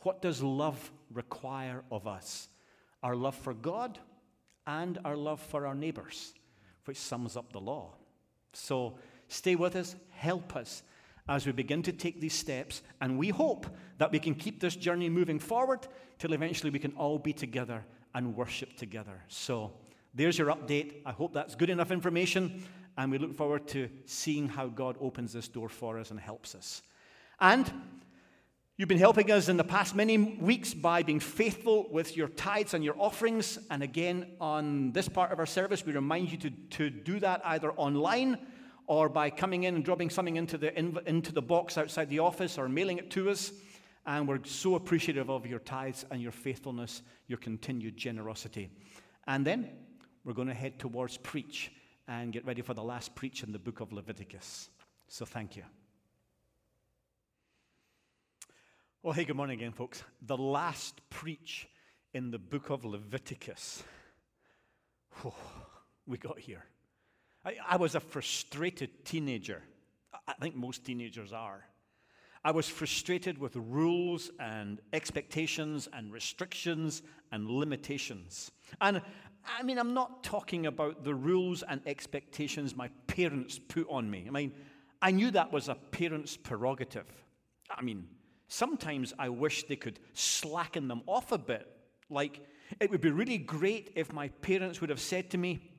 what 0.00 0.22
does 0.22 0.42
love 0.42 0.90
require 1.12 1.82
of 1.90 2.06
us? 2.06 2.48
Our 3.02 3.16
love 3.16 3.34
for 3.34 3.54
God 3.54 3.98
and 4.66 4.98
our 5.04 5.16
love 5.16 5.40
for 5.40 5.66
our 5.66 5.74
neighbors, 5.74 6.34
which 6.84 6.96
sums 6.96 7.36
up 7.36 7.52
the 7.52 7.60
law. 7.60 7.94
So 8.52 8.98
stay 9.28 9.56
with 9.56 9.76
us, 9.76 9.96
help 10.10 10.54
us 10.54 10.82
as 11.28 11.46
we 11.46 11.52
begin 11.52 11.82
to 11.84 11.92
take 11.92 12.20
these 12.20 12.34
steps, 12.34 12.82
and 13.00 13.16
we 13.16 13.28
hope 13.28 13.66
that 13.98 14.10
we 14.10 14.18
can 14.18 14.34
keep 14.34 14.60
this 14.60 14.74
journey 14.74 15.08
moving 15.08 15.38
forward 15.38 15.86
till 16.18 16.32
eventually 16.32 16.70
we 16.70 16.78
can 16.78 16.92
all 16.92 17.18
be 17.18 17.32
together 17.32 17.84
and 18.14 18.36
worship 18.36 18.76
together. 18.76 19.22
So 19.28 19.72
there's 20.14 20.38
your 20.38 20.48
update. 20.48 21.02
I 21.06 21.12
hope 21.12 21.32
that's 21.32 21.54
good 21.54 21.70
enough 21.70 21.90
information 21.90 22.64
and 22.96 23.10
we 23.10 23.18
look 23.18 23.34
forward 23.34 23.66
to 23.68 23.88
seeing 24.04 24.48
how 24.48 24.66
God 24.68 24.96
opens 25.00 25.32
this 25.32 25.48
door 25.48 25.68
for 25.68 25.98
us 25.98 26.10
and 26.10 26.20
helps 26.20 26.54
us. 26.54 26.82
And 27.40 27.70
you've 28.76 28.88
been 28.88 28.98
helping 28.98 29.30
us 29.30 29.48
in 29.48 29.56
the 29.56 29.64
past 29.64 29.94
many 29.94 30.18
weeks 30.18 30.74
by 30.74 31.02
being 31.02 31.20
faithful 31.20 31.88
with 31.90 32.16
your 32.16 32.28
tithes 32.28 32.74
and 32.74 32.84
your 32.84 32.94
offerings. 32.98 33.58
And 33.70 33.82
again, 33.82 34.32
on 34.40 34.92
this 34.92 35.08
part 35.08 35.32
of 35.32 35.38
our 35.38 35.46
service, 35.46 35.84
we 35.86 35.92
remind 35.92 36.30
you 36.30 36.38
to, 36.38 36.50
to 36.50 36.90
do 36.90 37.18
that 37.20 37.40
either 37.44 37.72
online 37.72 38.38
or 38.86 39.08
by 39.08 39.30
coming 39.30 39.64
in 39.64 39.74
and 39.74 39.84
dropping 39.84 40.10
something 40.10 40.36
into 40.36 40.58
the, 40.58 40.78
into 40.78 41.32
the 41.32 41.42
box 41.42 41.78
outside 41.78 42.10
the 42.10 42.18
office 42.18 42.58
or 42.58 42.68
mailing 42.68 42.98
it 42.98 43.10
to 43.12 43.30
us. 43.30 43.52
And 44.04 44.26
we're 44.26 44.44
so 44.44 44.74
appreciative 44.74 45.30
of 45.30 45.46
your 45.46 45.60
tithes 45.60 46.04
and 46.10 46.20
your 46.20 46.32
faithfulness, 46.32 47.02
your 47.28 47.38
continued 47.38 47.96
generosity. 47.96 48.68
And 49.26 49.46
then 49.46 49.70
we're 50.24 50.32
going 50.32 50.48
to 50.48 50.54
head 50.54 50.78
towards 50.78 51.16
preach 51.16 51.72
and 52.08 52.32
get 52.32 52.44
ready 52.44 52.62
for 52.62 52.74
the 52.74 52.82
last 52.82 53.14
preach 53.14 53.42
in 53.42 53.52
the 53.52 53.58
book 53.58 53.80
of 53.80 53.92
Leviticus. 53.92 54.68
So 55.08 55.24
thank 55.24 55.56
you. 55.56 55.64
Well, 59.02 59.12
hey, 59.12 59.24
good 59.24 59.36
morning 59.36 59.58
again, 59.58 59.72
folks. 59.72 60.02
The 60.22 60.36
last 60.36 61.00
preach 61.10 61.68
in 62.14 62.30
the 62.30 62.38
book 62.38 62.70
of 62.70 62.84
Leviticus. 62.84 63.82
Oh, 65.24 65.34
we 66.06 66.18
got 66.18 66.38
here. 66.38 66.64
I, 67.44 67.56
I 67.70 67.76
was 67.76 67.94
a 67.94 68.00
frustrated 68.00 69.04
teenager. 69.04 69.62
I 70.28 70.34
think 70.34 70.54
most 70.54 70.84
teenagers 70.84 71.32
are. 71.32 71.64
I 72.44 72.50
was 72.50 72.68
frustrated 72.68 73.38
with 73.38 73.54
rules 73.56 74.30
and 74.40 74.80
expectations 74.92 75.88
and 75.92 76.12
restrictions 76.12 77.02
and 77.30 77.48
limitations. 77.48 78.50
And 78.80 79.00
I 79.44 79.62
mean, 79.62 79.78
I'm 79.78 79.94
not 79.94 80.22
talking 80.22 80.66
about 80.66 81.04
the 81.04 81.14
rules 81.14 81.62
and 81.62 81.80
expectations 81.86 82.76
my 82.76 82.88
parents 83.06 83.58
put 83.58 83.86
on 83.90 84.10
me. 84.10 84.24
I 84.28 84.30
mean, 84.30 84.52
I 85.00 85.10
knew 85.10 85.30
that 85.32 85.52
was 85.52 85.68
a 85.68 85.74
parent's 85.74 86.36
prerogative. 86.36 87.06
I 87.70 87.82
mean, 87.82 88.06
sometimes 88.48 89.12
I 89.18 89.28
wish 89.28 89.64
they 89.64 89.76
could 89.76 89.98
slacken 90.14 90.88
them 90.88 91.02
off 91.06 91.32
a 91.32 91.38
bit. 91.38 91.66
Like, 92.08 92.40
it 92.80 92.90
would 92.90 93.00
be 93.00 93.10
really 93.10 93.38
great 93.38 93.92
if 93.96 94.12
my 94.12 94.28
parents 94.28 94.80
would 94.80 94.90
have 94.90 95.00
said 95.00 95.30
to 95.30 95.38
me, 95.38 95.70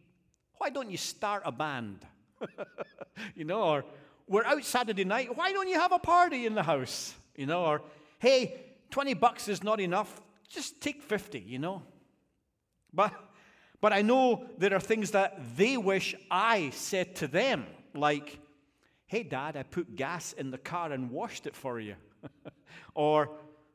Why 0.58 0.70
don't 0.70 0.92
you 0.92 0.98
start 0.98 1.44
a 1.46 1.52
band? 1.52 2.06
you 3.36 3.46
know, 3.46 3.62
or 3.64 3.86
we're 4.28 4.46
out 4.46 4.64
Saturday 4.64 5.06
night, 5.06 5.36
why 5.36 5.52
don't 5.52 5.68
you 5.68 5.80
have 5.80 5.92
a 5.92 6.00
party 6.00 6.46
in 6.46 6.56
the 6.56 6.64
house? 6.64 7.14
You 7.36 7.46
know, 7.46 7.66
or 7.66 7.82
hey, 8.20 8.62
20 8.92 9.14
bucks 9.16 9.48
is 9.48 9.64
not 9.64 9.80
enough, 9.80 10.22
just 10.48 10.82
take 10.82 11.02
50, 11.02 11.40
you 11.40 11.60
know. 11.60 11.82
But 12.94 13.14
but 13.84 13.92
I 13.92 14.02
know 14.02 14.46
there 14.58 14.74
are 14.74 14.80
things 14.80 15.12
that 15.12 15.58
they 15.58 15.76
wish 15.76 16.16
I 16.32 16.70
said 16.70 17.18
to 17.18 17.28
them, 17.28 17.66
like, 17.94 18.40
hey, 19.08 19.24
dad, 19.24 19.58
I 19.58 19.64
put 19.64 19.98
gas 19.98 20.32
in 20.32 20.52
the 20.52 20.58
car 20.58 20.94
and 20.94 21.12
washed 21.12 21.48
it 21.48 21.54
for 21.54 21.82
you. 21.82 21.96
or, 22.96 23.32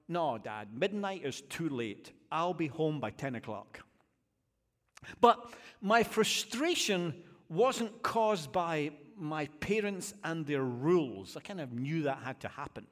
no, 0.08 0.38
dad, 0.38 0.68
midnight 0.72 1.26
is 1.26 1.42
too 1.42 1.68
late. 1.68 2.12
I'll 2.32 2.54
be 2.54 2.68
home 2.68 3.00
by 3.00 3.10
10 3.10 3.34
o'clock. 3.34 3.80
But 5.20 5.52
my 5.82 6.04
frustration 6.04 7.12
wasn't 7.50 8.02
caused 8.02 8.50
by 8.50 8.92
my 9.14 9.48
parents 9.60 10.14
and 10.24 10.46
their 10.46 10.64
rules. 10.64 11.36
I 11.36 11.40
kind 11.40 11.60
of 11.60 11.74
knew 11.74 12.04
that 12.04 12.20
had 12.24 12.40
to 12.40 12.48
happen. 12.48 12.86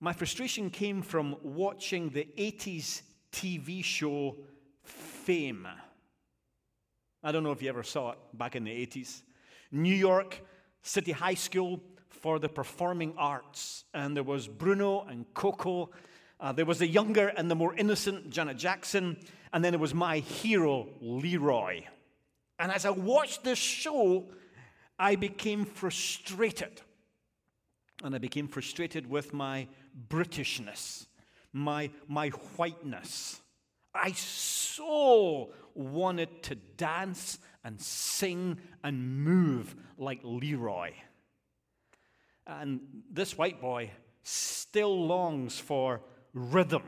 My 0.00 0.12
frustration 0.12 0.68
came 0.68 1.00
from 1.00 1.34
watching 1.42 2.10
the 2.10 2.28
80s 2.36 3.00
TV 3.32 3.82
show 3.82 4.36
fame. 5.24 5.68
I 7.22 7.30
don't 7.30 7.44
know 7.44 7.52
if 7.52 7.62
you 7.62 7.68
ever 7.68 7.82
saw 7.82 8.12
it 8.12 8.18
back 8.34 8.56
in 8.56 8.64
the 8.64 8.70
80s. 8.70 9.22
New 9.70 9.94
York 9.94 10.40
City 10.82 11.12
High 11.12 11.34
School 11.34 11.80
for 12.08 12.38
the 12.38 12.48
Performing 12.48 13.14
Arts. 13.16 13.84
And 13.94 14.16
there 14.16 14.24
was 14.24 14.48
Bruno 14.48 15.06
and 15.08 15.32
Coco. 15.34 15.90
Uh, 16.40 16.52
there 16.52 16.64
was 16.64 16.78
the 16.78 16.86
younger 16.86 17.28
and 17.28 17.50
the 17.50 17.54
more 17.54 17.74
innocent 17.74 18.30
Janet 18.30 18.56
Jackson, 18.56 19.16
and 19.52 19.64
then 19.64 19.72
there 19.72 19.78
was 19.78 19.94
my 19.94 20.18
hero, 20.18 20.88
Leroy. 21.00 21.82
And 22.58 22.72
as 22.72 22.84
I 22.84 22.90
watched 22.90 23.44
this 23.44 23.58
show, 23.58 24.26
I 24.98 25.14
became 25.14 25.64
frustrated. 25.64 26.80
And 28.02 28.14
I 28.14 28.18
became 28.18 28.48
frustrated 28.48 29.08
with 29.08 29.32
my 29.32 29.68
Britishness, 30.08 31.06
my, 31.52 31.90
my 32.08 32.30
whiteness. 32.56 33.41
I 33.94 34.12
so 34.12 35.52
wanted 35.74 36.42
to 36.44 36.54
dance 36.54 37.38
and 37.64 37.80
sing 37.80 38.58
and 38.82 39.24
move 39.24 39.74
like 39.98 40.20
Leroy. 40.22 40.92
And 42.46 42.80
this 43.10 43.38
white 43.38 43.60
boy 43.60 43.90
still 44.22 45.06
longs 45.06 45.58
for 45.58 46.00
rhythm 46.34 46.82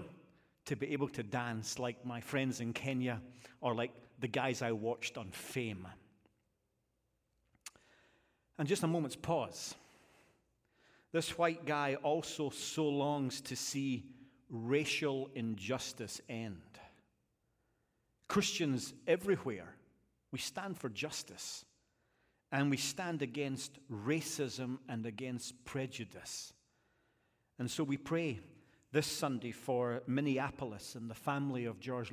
to 0.67 0.77
be 0.77 0.93
able 0.93 1.09
to 1.09 1.23
dance 1.23 1.79
like 1.79 2.05
my 2.05 2.21
friends 2.21 2.61
in 2.61 2.73
Kenya 2.73 3.21
or 3.61 3.75
like 3.75 3.93
the 4.19 4.29
guys 4.29 4.63
I 4.63 4.73
watched 4.73 5.19
on 5.19 5.31
Fame. 5.31 5.87
And 8.59 8.69
just 8.69 8.83
a 8.83 8.87
moment's 8.87 9.17
pause. 9.17 9.75
This 11.13 11.37
white 11.39 11.65
guy 11.67 11.97
also 12.03 12.51
so 12.51 12.89
longs 12.89 13.41
to 13.43 13.57
see 13.57 14.05
racial 14.49 15.29
injustice 15.35 16.21
end. 16.29 16.61
Christians 18.35 18.95
everywhere, 19.07 19.77
we 20.33 20.41
stand 20.41 20.77
for 20.77 20.89
justice 20.89 21.65
and 22.51 22.69
we 22.69 22.77
stand 22.77 23.23
against 23.23 23.79
racism 23.89 24.79
and 24.89 25.07
against 25.07 25.65
prejudice. 25.65 26.53
And 27.61 27.71
so 27.71 27.85
we 27.85 27.97
pray 27.97 28.41
this 28.91 29.07
Sunday 29.07 29.53
for 29.53 30.03
Minneapolis 30.09 30.97
and 30.97 31.09
the 31.09 31.15
family 31.15 31.67
of 31.67 31.79
George, 31.79 32.11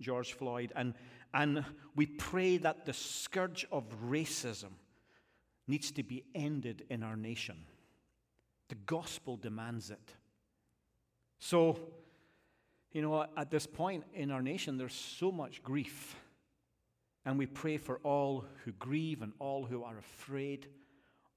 George 0.00 0.32
Floyd. 0.32 0.72
And, 0.74 0.94
and 1.32 1.64
we 1.94 2.06
pray 2.06 2.56
that 2.56 2.84
the 2.84 2.92
scourge 2.92 3.64
of 3.70 3.84
racism 4.10 4.72
needs 5.68 5.92
to 5.92 6.02
be 6.02 6.24
ended 6.34 6.84
in 6.90 7.04
our 7.04 7.16
nation. 7.16 7.58
The 8.70 8.74
gospel 8.86 9.36
demands 9.36 9.92
it. 9.92 10.16
So, 11.38 11.78
you 12.94 13.02
know, 13.02 13.26
at 13.36 13.50
this 13.50 13.66
point 13.66 14.04
in 14.14 14.30
our 14.30 14.40
nation, 14.40 14.78
there's 14.78 14.94
so 14.94 15.32
much 15.32 15.62
grief. 15.62 16.16
And 17.26 17.36
we 17.36 17.46
pray 17.46 17.76
for 17.76 17.98
all 18.04 18.44
who 18.64 18.72
grieve 18.72 19.20
and 19.20 19.32
all 19.40 19.64
who 19.64 19.82
are 19.82 19.98
afraid, 19.98 20.68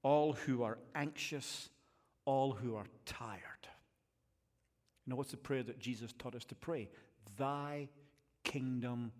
all 0.02 0.34
who 0.34 0.62
are 0.62 0.78
anxious, 0.94 1.68
all 2.24 2.52
who 2.52 2.76
are 2.76 2.86
tired. 3.04 3.40
You 5.04 5.10
know, 5.10 5.16
what's 5.16 5.32
the 5.32 5.36
prayer 5.36 5.64
that 5.64 5.80
Jesus 5.80 6.12
taught 6.16 6.36
us 6.36 6.44
to 6.46 6.54
pray? 6.54 6.90
Thy 7.36 7.88
kingdom 8.44 9.10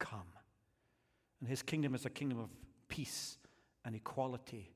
come. 0.00 0.32
And 1.40 1.48
his 1.48 1.62
kingdom 1.62 1.94
is 1.94 2.04
a 2.06 2.10
kingdom 2.10 2.40
of 2.40 2.50
peace 2.88 3.38
and 3.84 3.94
equality 3.94 4.72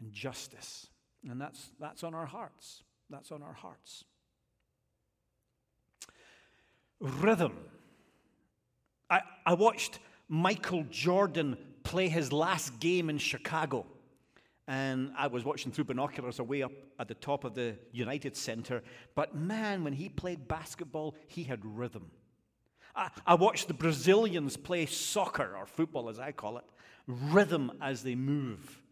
and 0.00 0.12
justice. 0.12 0.88
And 1.26 1.40
that's, 1.40 1.70
that's 1.80 2.04
on 2.04 2.14
our 2.14 2.26
hearts. 2.26 2.82
That's 3.08 3.32
on 3.32 3.42
our 3.42 3.54
hearts. 3.54 4.04
Rhythm. 7.00 7.56
I, 9.08 9.20
I 9.44 9.54
watched 9.54 9.98
Michael 10.28 10.84
Jordan 10.90 11.56
play 11.82 12.08
his 12.08 12.32
last 12.32 12.80
game 12.80 13.10
in 13.10 13.18
Chicago. 13.18 13.86
And 14.68 15.12
I 15.16 15.28
was 15.28 15.44
watching 15.44 15.70
through 15.70 15.84
binoculars 15.84 16.40
away 16.40 16.62
up 16.62 16.72
at 16.98 17.06
the 17.06 17.14
top 17.14 17.44
of 17.44 17.54
the 17.54 17.76
United 17.92 18.36
Center. 18.36 18.82
But 19.14 19.36
man, 19.36 19.84
when 19.84 19.92
he 19.92 20.08
played 20.08 20.48
basketball, 20.48 21.14
he 21.28 21.44
had 21.44 21.64
rhythm. 21.64 22.10
I, 22.96 23.10
I 23.24 23.34
watched 23.34 23.68
the 23.68 23.74
Brazilians 23.74 24.56
play 24.56 24.86
soccer, 24.86 25.56
or 25.56 25.66
football 25.66 26.08
as 26.08 26.18
I 26.18 26.32
call 26.32 26.58
it, 26.58 26.64
rhythm 27.06 27.70
as 27.80 28.02
they 28.02 28.16
move. 28.16 28.82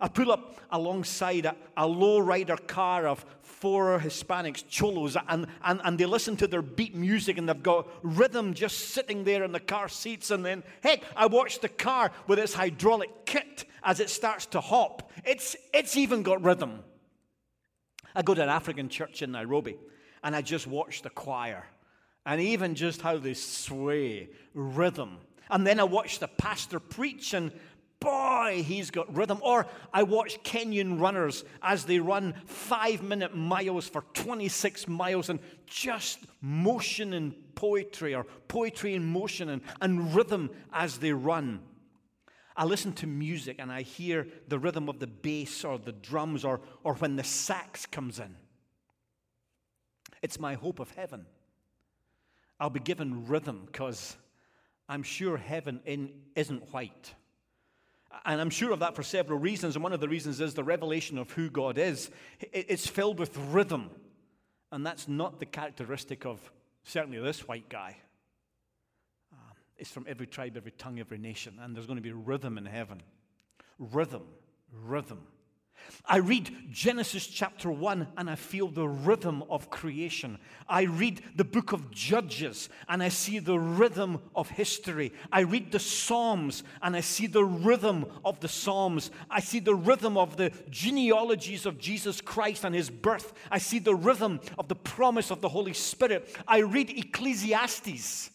I 0.00 0.08
pull 0.08 0.30
up 0.30 0.60
alongside 0.70 1.46
a, 1.46 1.56
a 1.76 1.86
low-rider 1.86 2.56
car 2.56 3.06
of 3.06 3.24
four 3.42 3.98
Hispanics, 3.98 4.64
cholos, 4.68 5.16
and, 5.28 5.46
and, 5.64 5.80
and 5.82 5.98
they 5.98 6.06
listen 6.06 6.36
to 6.36 6.46
their 6.46 6.62
beat 6.62 6.94
music 6.94 7.38
and 7.38 7.48
they've 7.48 7.62
got 7.62 7.88
rhythm 8.02 8.54
just 8.54 8.90
sitting 8.90 9.24
there 9.24 9.42
in 9.42 9.52
the 9.52 9.60
car 9.60 9.88
seats. 9.88 10.30
And 10.30 10.44
then, 10.44 10.62
heck, 10.82 11.02
I 11.16 11.26
watch 11.26 11.60
the 11.60 11.68
car 11.68 12.12
with 12.26 12.38
its 12.38 12.54
hydraulic 12.54 13.26
kit 13.26 13.64
as 13.82 14.00
it 14.00 14.10
starts 14.10 14.46
to 14.46 14.60
hop. 14.60 15.10
It's, 15.24 15.56
it's 15.74 15.96
even 15.96 16.22
got 16.22 16.42
rhythm. 16.42 16.84
I 18.14 18.22
go 18.22 18.34
to 18.34 18.42
an 18.42 18.48
African 18.48 18.88
church 18.88 19.22
in 19.22 19.32
Nairobi 19.32 19.76
and 20.22 20.36
I 20.36 20.42
just 20.42 20.66
watch 20.66 21.02
the 21.02 21.10
choir 21.10 21.66
and 22.26 22.40
even 22.40 22.74
just 22.74 23.00
how 23.00 23.16
they 23.16 23.34
sway, 23.34 24.28
rhythm. 24.52 25.18
And 25.50 25.66
then 25.66 25.80
I 25.80 25.84
watch 25.84 26.18
the 26.18 26.28
pastor 26.28 26.78
preach, 26.78 27.32
and 27.32 27.52
boy, 28.00 28.62
he's 28.64 28.90
got 28.90 29.14
rhythm. 29.14 29.38
Or 29.42 29.66
I 29.92 30.02
watch 30.02 30.42
Kenyan 30.42 31.00
runners 31.00 31.44
as 31.62 31.84
they 31.84 31.98
run 31.98 32.34
five 32.46 33.02
minute 33.02 33.34
miles 33.34 33.88
for 33.88 34.02
26 34.14 34.88
miles 34.88 35.28
and 35.28 35.40
just 35.66 36.20
motion 36.40 37.12
and 37.12 37.34
poetry, 37.54 38.14
or 38.14 38.24
poetry 38.46 38.94
in 38.94 39.04
motion 39.04 39.48
and, 39.48 39.62
and 39.80 40.14
rhythm 40.14 40.50
as 40.72 40.98
they 40.98 41.12
run. 41.12 41.60
I 42.56 42.64
listen 42.64 42.92
to 42.94 43.06
music 43.06 43.56
and 43.60 43.70
I 43.70 43.82
hear 43.82 44.26
the 44.48 44.58
rhythm 44.58 44.88
of 44.88 44.98
the 44.98 45.06
bass 45.06 45.64
or 45.64 45.78
the 45.78 45.92
drums 45.92 46.44
or, 46.44 46.60
or 46.82 46.94
when 46.94 47.16
the 47.16 47.24
sax 47.24 47.86
comes 47.86 48.18
in. 48.18 48.34
It's 50.22 50.40
my 50.40 50.54
hope 50.54 50.80
of 50.80 50.90
heaven. 50.90 51.26
I'll 52.58 52.70
be 52.70 52.80
given 52.80 53.26
rhythm 53.26 53.62
because 53.66 54.16
I'm 54.88 55.04
sure 55.04 55.36
heaven 55.36 55.80
in, 55.84 56.10
isn't 56.34 56.72
white. 56.72 57.14
And 58.24 58.40
I'm 58.40 58.50
sure 58.50 58.72
of 58.72 58.80
that 58.80 58.96
for 58.96 59.02
several 59.02 59.38
reasons. 59.38 59.76
And 59.76 59.82
one 59.82 59.92
of 59.92 60.00
the 60.00 60.08
reasons 60.08 60.40
is 60.40 60.54
the 60.54 60.64
revelation 60.64 61.18
of 61.18 61.30
who 61.32 61.50
God 61.50 61.78
is. 61.78 62.10
It's 62.52 62.86
filled 62.86 63.18
with 63.18 63.36
rhythm. 63.36 63.90
And 64.72 64.84
that's 64.84 65.08
not 65.08 65.38
the 65.38 65.46
characteristic 65.46 66.24
of 66.26 66.40
certainly 66.82 67.18
this 67.18 67.46
white 67.46 67.68
guy. 67.68 67.96
Um, 69.32 69.38
it's 69.76 69.90
from 69.90 70.06
every 70.08 70.26
tribe, 70.26 70.56
every 70.56 70.72
tongue, 70.72 70.98
every 71.00 71.18
nation. 71.18 71.58
And 71.60 71.74
there's 71.74 71.86
going 71.86 71.96
to 71.98 72.02
be 72.02 72.12
rhythm 72.12 72.58
in 72.58 72.66
heaven. 72.66 73.02
Rhythm, 73.78 74.22
rhythm. 74.72 75.20
I 76.10 76.18
read 76.18 76.50
Genesis 76.70 77.26
chapter 77.26 77.70
1 77.70 78.08
and 78.16 78.30
I 78.30 78.34
feel 78.34 78.68
the 78.68 78.88
rhythm 78.88 79.44
of 79.50 79.68
creation. 79.68 80.38
I 80.66 80.82
read 80.82 81.22
the 81.36 81.44
book 81.44 81.72
of 81.72 81.90
Judges 81.90 82.70
and 82.88 83.02
I 83.02 83.10
see 83.10 83.38
the 83.38 83.58
rhythm 83.58 84.20
of 84.34 84.48
history. 84.48 85.12
I 85.30 85.40
read 85.40 85.70
the 85.70 85.78
Psalms 85.78 86.62
and 86.82 86.96
I 86.96 87.00
see 87.00 87.26
the 87.26 87.44
rhythm 87.44 88.06
of 88.24 88.40
the 88.40 88.48
Psalms. 88.48 89.10
I 89.30 89.40
see 89.40 89.60
the 89.60 89.74
rhythm 89.74 90.16
of 90.16 90.36
the 90.36 90.50
genealogies 90.70 91.66
of 91.66 91.78
Jesus 91.78 92.22
Christ 92.22 92.64
and 92.64 92.74
his 92.74 92.88
birth. 92.88 93.34
I 93.50 93.58
see 93.58 93.78
the 93.78 93.94
rhythm 93.94 94.40
of 94.58 94.68
the 94.68 94.76
promise 94.76 95.30
of 95.30 95.42
the 95.42 95.50
Holy 95.50 95.74
Spirit. 95.74 96.34
I 96.46 96.60
read 96.60 96.90
Ecclesiastes 96.90 98.30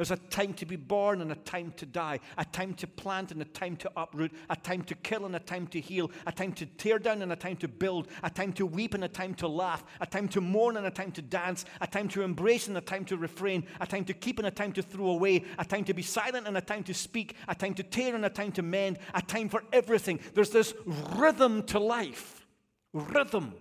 there's 0.00 0.10
a 0.10 0.16
time 0.16 0.54
to 0.54 0.64
be 0.64 0.76
born 0.76 1.20
and 1.20 1.30
a 1.30 1.34
time 1.34 1.74
to 1.76 1.84
die, 1.84 2.20
a 2.38 2.44
time 2.46 2.72
to 2.72 2.86
plant 2.86 3.32
and 3.32 3.42
a 3.42 3.44
time 3.44 3.76
to 3.76 3.92
uproot, 3.98 4.32
a 4.48 4.56
time 4.56 4.80
to 4.84 4.94
kill 4.94 5.26
and 5.26 5.36
a 5.36 5.38
time 5.38 5.66
to 5.66 5.78
heal, 5.78 6.10
a 6.26 6.32
time 6.32 6.54
to 6.54 6.64
tear 6.64 6.98
down 6.98 7.20
and 7.20 7.30
a 7.30 7.36
time 7.36 7.58
to 7.58 7.68
build, 7.68 8.08
a 8.22 8.30
time 8.30 8.50
to 8.54 8.64
weep 8.64 8.94
and 8.94 9.04
a 9.04 9.08
time 9.08 9.34
to 9.34 9.46
laugh, 9.46 9.84
a 10.00 10.06
time 10.06 10.26
to 10.26 10.40
mourn 10.40 10.78
and 10.78 10.86
a 10.86 10.90
time 10.90 11.12
to 11.12 11.20
dance, 11.20 11.66
a 11.82 11.86
time 11.86 12.08
to 12.08 12.22
embrace 12.22 12.66
and 12.66 12.78
a 12.78 12.80
time 12.80 13.04
to 13.04 13.18
refrain, 13.18 13.62
a 13.82 13.86
time 13.86 14.06
to 14.06 14.14
keep 14.14 14.38
and 14.38 14.48
a 14.48 14.50
time 14.50 14.72
to 14.72 14.80
throw 14.80 15.10
away, 15.10 15.44
a 15.58 15.66
time 15.66 15.84
to 15.84 15.92
be 15.92 16.00
silent 16.00 16.46
and 16.46 16.56
a 16.56 16.62
time 16.62 16.82
to 16.82 16.94
speak, 16.94 17.36
a 17.46 17.54
time 17.54 17.74
to 17.74 17.82
tear 17.82 18.14
and 18.14 18.24
a 18.24 18.30
time 18.30 18.52
to 18.52 18.62
mend, 18.62 18.98
a 19.12 19.20
time 19.20 19.50
for 19.50 19.64
everything. 19.70 20.18
There's 20.32 20.48
this 20.48 20.72
rhythm 21.14 21.62
to 21.64 21.78
life. 21.78 22.46
Rhythm. 22.94 23.52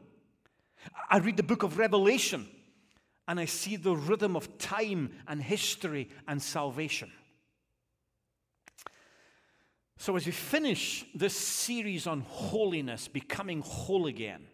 I 1.09 1.17
read 1.17 1.35
the 1.35 1.43
book 1.43 1.63
of 1.63 1.77
Revelation 1.77 2.47
and 3.29 3.39
I 3.39 3.45
see 3.45 3.75
the 3.75 3.95
rhythm 3.95 4.35
of 4.35 4.57
time 4.57 5.11
and 5.27 5.39
history 5.39 6.09
and 6.27 6.41
salvation. 6.41 7.11
So, 9.97 10.15
as 10.15 10.25
we 10.25 10.31
finish 10.31 11.05
this 11.13 11.35
series 11.35 12.07
on 12.07 12.21
holiness, 12.21 13.07
becoming 13.07 13.61
whole 13.61 14.07
again, 14.07 14.47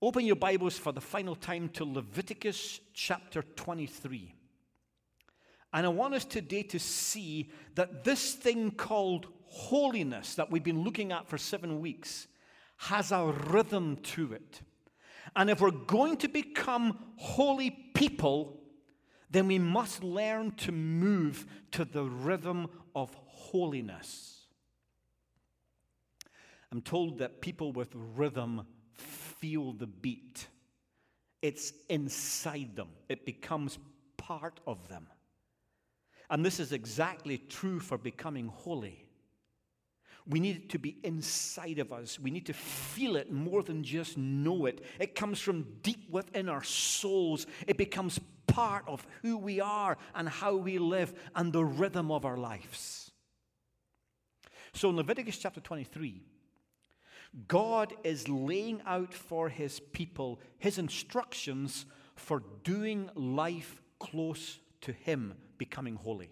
open 0.00 0.24
your 0.24 0.36
Bibles 0.36 0.78
for 0.78 0.92
the 0.92 1.00
final 1.00 1.34
time 1.34 1.70
to 1.70 1.84
Leviticus 1.84 2.78
chapter 2.92 3.42
23. 3.42 4.32
And 5.72 5.86
I 5.86 5.88
want 5.88 6.14
us 6.14 6.24
today 6.24 6.62
to 6.62 6.78
see 6.78 7.50
that 7.74 8.04
this 8.04 8.34
thing 8.34 8.70
called 8.70 9.26
holiness 9.46 10.36
that 10.36 10.52
we've 10.52 10.62
been 10.62 10.84
looking 10.84 11.10
at 11.10 11.26
for 11.26 11.36
seven 11.36 11.80
weeks 11.80 12.28
has 12.76 13.10
a 13.10 13.34
rhythm 13.48 13.96
to 14.04 14.34
it. 14.34 14.60
And 15.36 15.50
if 15.50 15.60
we're 15.60 15.70
going 15.70 16.16
to 16.18 16.28
become 16.28 16.98
holy 17.16 17.70
people, 17.70 18.60
then 19.30 19.48
we 19.48 19.58
must 19.58 20.04
learn 20.04 20.52
to 20.52 20.70
move 20.70 21.46
to 21.72 21.84
the 21.84 22.04
rhythm 22.04 22.68
of 22.94 23.12
holiness. 23.26 24.46
I'm 26.70 26.82
told 26.82 27.18
that 27.18 27.40
people 27.40 27.72
with 27.72 27.90
rhythm 27.94 28.66
feel 28.92 29.72
the 29.72 29.86
beat. 29.86 30.46
it's 31.42 31.72
inside 31.90 32.74
them, 32.74 32.88
it 33.08 33.26
becomes 33.26 33.78
part 34.16 34.60
of 34.66 34.88
them. 34.88 35.06
And 36.30 36.44
this 36.44 36.58
is 36.58 36.72
exactly 36.72 37.38
true 37.38 37.80
for 37.80 37.98
becoming 37.98 38.48
holy. 38.48 39.03
We 40.26 40.40
need 40.40 40.56
it 40.56 40.70
to 40.70 40.78
be 40.78 40.96
inside 41.02 41.78
of 41.78 41.92
us. 41.92 42.18
We 42.18 42.30
need 42.30 42.46
to 42.46 42.54
feel 42.54 43.16
it 43.16 43.30
more 43.30 43.62
than 43.62 43.84
just 43.84 44.16
know 44.16 44.64
it. 44.66 44.82
It 44.98 45.14
comes 45.14 45.38
from 45.38 45.66
deep 45.82 46.08
within 46.10 46.48
our 46.48 46.64
souls. 46.64 47.46
It 47.66 47.76
becomes 47.76 48.18
part 48.46 48.84
of 48.86 49.06
who 49.22 49.36
we 49.36 49.60
are 49.60 49.98
and 50.14 50.28
how 50.28 50.56
we 50.56 50.78
live 50.78 51.12
and 51.34 51.52
the 51.52 51.64
rhythm 51.64 52.10
of 52.10 52.24
our 52.24 52.38
lives. 52.38 53.10
So 54.72 54.88
in 54.90 54.96
Leviticus 54.96 55.36
chapter 55.36 55.60
23, 55.60 56.22
God 57.48 57.94
is 58.02 58.28
laying 58.28 58.80
out 58.86 59.12
for 59.12 59.48
his 59.48 59.80
people 59.80 60.40
his 60.58 60.78
instructions 60.78 61.84
for 62.14 62.42
doing 62.62 63.10
life 63.14 63.82
close 63.98 64.58
to 64.82 64.92
him, 64.92 65.34
becoming 65.58 65.96
holy. 65.96 66.30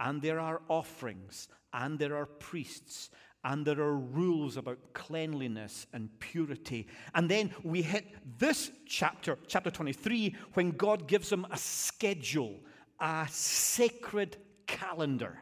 And 0.00 0.22
there 0.22 0.40
are 0.40 0.62
offerings 0.68 1.48
and 1.72 1.98
there 1.98 2.16
are 2.16 2.26
priests, 2.26 3.10
and 3.44 3.66
there 3.66 3.80
are 3.80 3.96
rules 3.96 4.56
about 4.56 4.78
cleanliness 4.94 5.86
and 5.92 6.08
purity. 6.18 6.86
And 7.14 7.30
then 7.30 7.54
we 7.62 7.82
hit 7.82 8.06
this 8.38 8.70
chapter, 8.86 9.38
chapter 9.46 9.70
23, 9.70 10.34
when 10.54 10.70
God 10.70 11.06
gives 11.06 11.28
them 11.28 11.46
a 11.50 11.56
schedule, 11.56 12.60
a 12.98 13.26
sacred 13.30 14.36
calendar. 14.66 15.40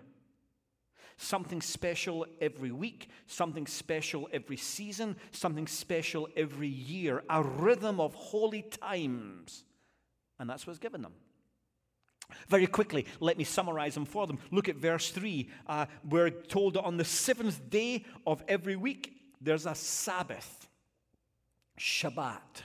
Something 1.17 1.63
special 1.63 2.27
every 2.41 2.71
week, 2.71 3.09
something 3.27 3.67
special 3.67 4.29
every 4.33 4.59
season, 4.59 5.17
something 5.31 5.67
special 5.67 6.29
every 6.37 6.69
year, 6.69 7.23
a 7.31 7.43
rhythm 7.43 8.01
of 8.01 8.13
holy 8.13 8.63
times. 8.63 9.65
And 10.39 10.51
that's 10.51 10.67
what's 10.67 10.79
given 10.79 11.01
them. 11.01 11.15
Very 12.49 12.67
quickly, 12.67 13.07
let 13.21 13.39
me 13.39 13.45
summarize 13.45 13.95
them 13.95 14.05
for 14.05 14.27
them. 14.27 14.39
Look 14.51 14.69
at 14.69 14.77
verse 14.77 15.11
3. 15.11 15.49
Uh, 15.67 15.87
we're 16.05 16.31
told 16.31 16.75
that 16.75 16.83
on 16.83 16.97
the 16.97 17.05
seventh 17.05 17.71
day 17.71 18.05
of 18.27 18.43
every 18.49 18.77
week, 18.77 19.13
there's 19.41 19.67
a 19.67 19.75
Sabbath, 19.75 20.69
Shabbat. 21.79 22.63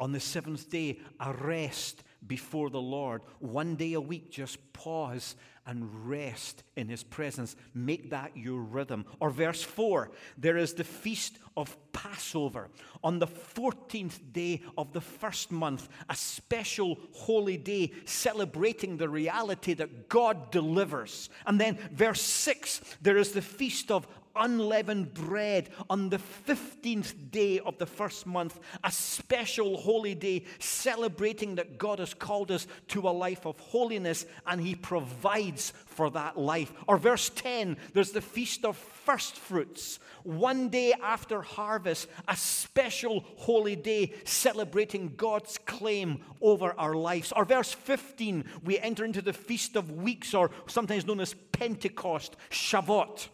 On 0.00 0.12
the 0.12 0.20
seventh 0.20 0.68
day, 0.70 0.98
a 1.20 1.32
rest 1.32 2.02
before 2.26 2.70
the 2.70 2.80
Lord. 2.80 3.22
One 3.38 3.76
day 3.76 3.92
a 3.92 4.00
week, 4.00 4.30
just 4.30 4.72
pause 4.72 5.36
and 5.66 6.08
rest 6.08 6.62
in 6.76 6.88
his 6.88 7.02
presence. 7.02 7.56
Make 7.72 8.10
that 8.10 8.36
your 8.36 8.60
rhythm. 8.60 9.04
Or 9.20 9.30
verse 9.30 9.62
4 9.62 10.10
there 10.36 10.56
is 10.56 10.74
the 10.74 10.84
feast 10.84 11.38
of 11.56 11.76
Passover. 11.92 12.68
On 13.02 13.18
the 13.18 13.26
14th 13.26 14.32
day 14.32 14.62
of 14.76 14.92
the 14.92 15.00
first 15.00 15.52
month, 15.52 15.88
a 16.08 16.16
special 16.16 16.98
holy 17.12 17.56
day 17.56 17.92
celebrating 18.04 18.96
the 18.96 19.08
reality 19.08 19.74
that 19.74 20.08
God 20.08 20.50
delivers. 20.50 21.30
And 21.46 21.60
then 21.60 21.78
verse 21.92 22.20
6 22.20 22.80
there 23.00 23.16
is 23.16 23.32
the 23.32 23.42
feast 23.42 23.90
of 23.90 24.06
unleavened 24.36 25.14
bread 25.14 25.70
on 25.88 26.08
the 26.08 26.20
15th 26.46 27.30
day 27.30 27.60
of 27.60 27.78
the 27.78 27.86
first 27.86 28.26
month, 28.26 28.58
a 28.82 28.90
special 28.90 29.76
holy 29.76 30.14
day 30.14 30.44
celebrating 30.58 31.56
that 31.56 31.78
God 31.78 31.98
has 31.98 32.14
called 32.14 32.50
us 32.50 32.66
to 32.88 33.08
a 33.08 33.10
life 33.10 33.46
of 33.46 33.58
holiness 33.60 34.26
and 34.46 34.60
He 34.60 34.74
provides 34.74 35.72
for 35.86 36.10
that 36.10 36.38
life. 36.38 36.72
Or 36.86 36.98
verse 36.98 37.30
10, 37.30 37.76
there's 37.92 38.12
the 38.12 38.20
feast 38.20 38.64
of 38.64 38.76
first 38.76 39.36
fruits. 39.36 39.98
One 40.24 40.70
day 40.70 40.94
after 41.02 41.42
harvest, 41.42 42.08
a 42.26 42.36
special 42.36 43.24
holy 43.36 43.76
day 43.76 44.14
celebrating 44.24 45.14
God's 45.16 45.58
claim 45.58 46.20
over 46.40 46.74
our 46.78 46.94
lives. 46.94 47.32
Or 47.36 47.44
verse 47.44 47.72
15, 47.72 48.44
we 48.64 48.78
enter 48.78 49.04
into 49.04 49.22
the 49.22 49.32
feast 49.32 49.76
of 49.76 49.92
weeks, 49.92 50.32
or 50.34 50.50
sometimes 50.66 51.06
known 51.06 51.20
as 51.20 51.34
Pentecost, 51.52 52.36
Shavuot. 52.50 53.28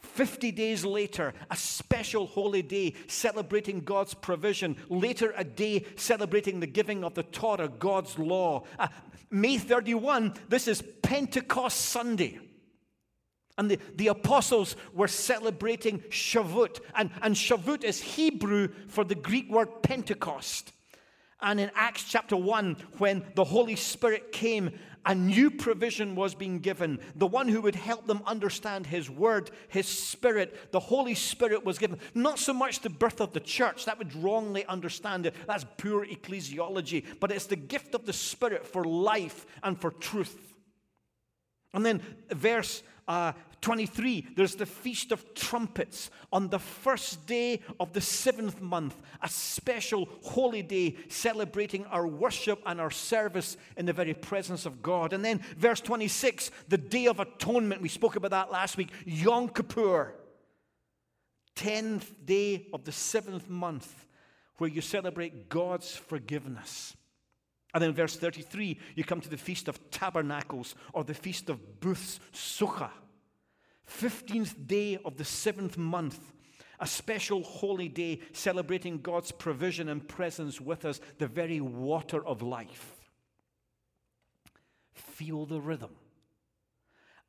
50 0.00 0.50
days 0.52 0.84
later, 0.84 1.32
a 1.50 1.56
special 1.56 2.26
holy 2.26 2.62
day 2.62 2.94
celebrating 3.06 3.80
God's 3.80 4.14
provision. 4.14 4.76
Later, 4.88 5.32
a 5.36 5.44
day 5.44 5.84
celebrating 5.96 6.60
the 6.60 6.66
giving 6.66 7.04
of 7.04 7.14
the 7.14 7.22
Torah, 7.22 7.68
God's 7.68 8.18
law. 8.18 8.64
Uh, 8.78 8.88
May 9.30 9.58
31, 9.58 10.34
this 10.48 10.66
is 10.66 10.82
Pentecost 11.02 11.80
Sunday. 11.80 12.40
And 13.58 13.70
the, 13.70 13.78
the 13.94 14.08
apostles 14.08 14.74
were 14.94 15.08
celebrating 15.08 16.00
Shavuot. 16.08 16.80
And, 16.94 17.10
and 17.20 17.34
Shavuot 17.34 17.84
is 17.84 18.00
Hebrew 18.00 18.68
for 18.88 19.04
the 19.04 19.14
Greek 19.14 19.50
word 19.50 19.82
Pentecost. 19.82 20.72
And 21.42 21.60
in 21.60 21.70
Acts 21.74 22.04
chapter 22.04 22.36
1, 22.36 22.76
when 22.98 23.24
the 23.34 23.44
Holy 23.44 23.76
Spirit 23.76 24.32
came 24.32 24.78
a 25.06 25.14
new 25.14 25.50
provision 25.50 26.14
was 26.14 26.34
being 26.34 26.58
given. 26.58 27.00
The 27.16 27.26
one 27.26 27.48
who 27.48 27.62
would 27.62 27.74
help 27.74 28.06
them 28.06 28.22
understand 28.26 28.86
His 28.86 29.08
Word, 29.08 29.50
His 29.68 29.86
Spirit, 29.86 30.72
the 30.72 30.80
Holy 30.80 31.14
Spirit 31.14 31.64
was 31.64 31.78
given. 31.78 31.98
Not 32.14 32.38
so 32.38 32.52
much 32.52 32.80
the 32.80 32.90
birth 32.90 33.20
of 33.20 33.32
the 33.32 33.40
church, 33.40 33.86
that 33.86 33.98
would 33.98 34.14
wrongly 34.14 34.64
understand 34.66 35.26
it. 35.26 35.34
That's 35.46 35.64
pure 35.78 36.04
ecclesiology. 36.04 37.04
But 37.18 37.32
it's 37.32 37.46
the 37.46 37.56
gift 37.56 37.94
of 37.94 38.04
the 38.04 38.12
Spirit 38.12 38.66
for 38.66 38.84
life 38.84 39.46
and 39.62 39.80
for 39.80 39.90
truth. 39.90 40.52
And 41.72 41.86
then 41.86 42.02
verse 42.30 42.82
uh, 43.08 43.32
23, 43.60 44.28
there's 44.36 44.54
the 44.54 44.66
Feast 44.66 45.12
of 45.12 45.34
Trumpets 45.34 46.10
on 46.32 46.48
the 46.48 46.58
first 46.58 47.26
day 47.26 47.60
of 47.78 47.92
the 47.92 48.00
seventh 48.00 48.60
month, 48.60 48.96
a 49.22 49.28
special 49.28 50.08
holy 50.22 50.62
day 50.62 50.96
celebrating 51.08 51.84
our 51.86 52.06
worship 52.06 52.62
and 52.64 52.80
our 52.80 52.90
service 52.90 53.56
in 53.76 53.84
the 53.84 53.92
very 53.92 54.14
presence 54.14 54.64
of 54.64 54.82
God. 54.82 55.12
And 55.12 55.24
then 55.24 55.40
verse 55.56 55.80
26, 55.80 56.50
the 56.68 56.78
Day 56.78 57.06
of 57.06 57.20
Atonement, 57.20 57.82
we 57.82 57.88
spoke 57.88 58.16
about 58.16 58.30
that 58.30 58.50
last 58.50 58.76
week, 58.76 58.90
Yom 59.04 59.48
Kippur, 59.48 60.14
10th 61.56 62.12
day 62.24 62.66
of 62.72 62.84
the 62.84 62.92
seventh 62.92 63.48
month, 63.50 64.06
where 64.56 64.70
you 64.70 64.80
celebrate 64.80 65.48
God's 65.48 65.94
forgiveness. 65.94 66.96
And 67.72 67.82
then 67.82 67.94
verse 67.94 68.16
33, 68.16 68.78
you 68.96 69.04
come 69.04 69.20
to 69.20 69.28
the 69.28 69.36
Feast 69.36 69.68
of 69.68 69.90
Tabernacles 69.90 70.74
or 70.92 71.04
the 71.04 71.14
Feast 71.14 71.48
of 71.48 71.80
Booths, 71.80 72.20
Sukkah. 72.32 72.90
15th 73.88 74.66
day 74.66 74.98
of 75.04 75.16
the 75.16 75.24
seventh 75.24 75.76
month, 75.76 76.32
a 76.78 76.86
special 76.86 77.42
holy 77.42 77.88
day 77.88 78.20
celebrating 78.32 79.00
God's 79.00 79.32
provision 79.32 79.88
and 79.88 80.06
presence 80.06 80.60
with 80.60 80.84
us, 80.84 81.00
the 81.18 81.26
very 81.26 81.60
water 81.60 82.24
of 82.24 82.42
life. 82.42 82.96
Feel 84.92 85.44
the 85.46 85.60
rhythm. 85.60 85.90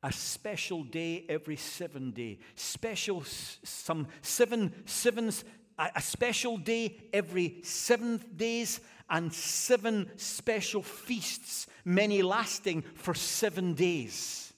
A 0.04 0.12
special 0.12 0.82
day 0.82 1.24
every 1.28 1.56
seven 1.56 2.10
day. 2.10 2.38
Special 2.54 3.22
some 3.24 4.08
seven 4.20 4.72
sevens 4.84 5.44
a 5.78 6.02
special 6.02 6.58
day 6.58 6.98
every 7.12 7.60
seventh 7.62 8.36
days 8.36 8.80
and 9.12 9.32
seven 9.32 10.10
special 10.16 10.82
feasts, 10.82 11.66
many 11.84 12.22
lasting 12.22 12.82
for 12.94 13.12
seven 13.12 13.74
days 13.74 14.54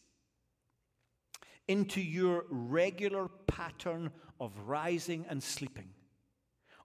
into 1.66 2.00
your 2.00 2.44
regular 2.48 3.28
pattern 3.48 4.12
of 4.38 4.52
rising 4.66 5.26
and 5.28 5.42
sleeping, 5.42 5.88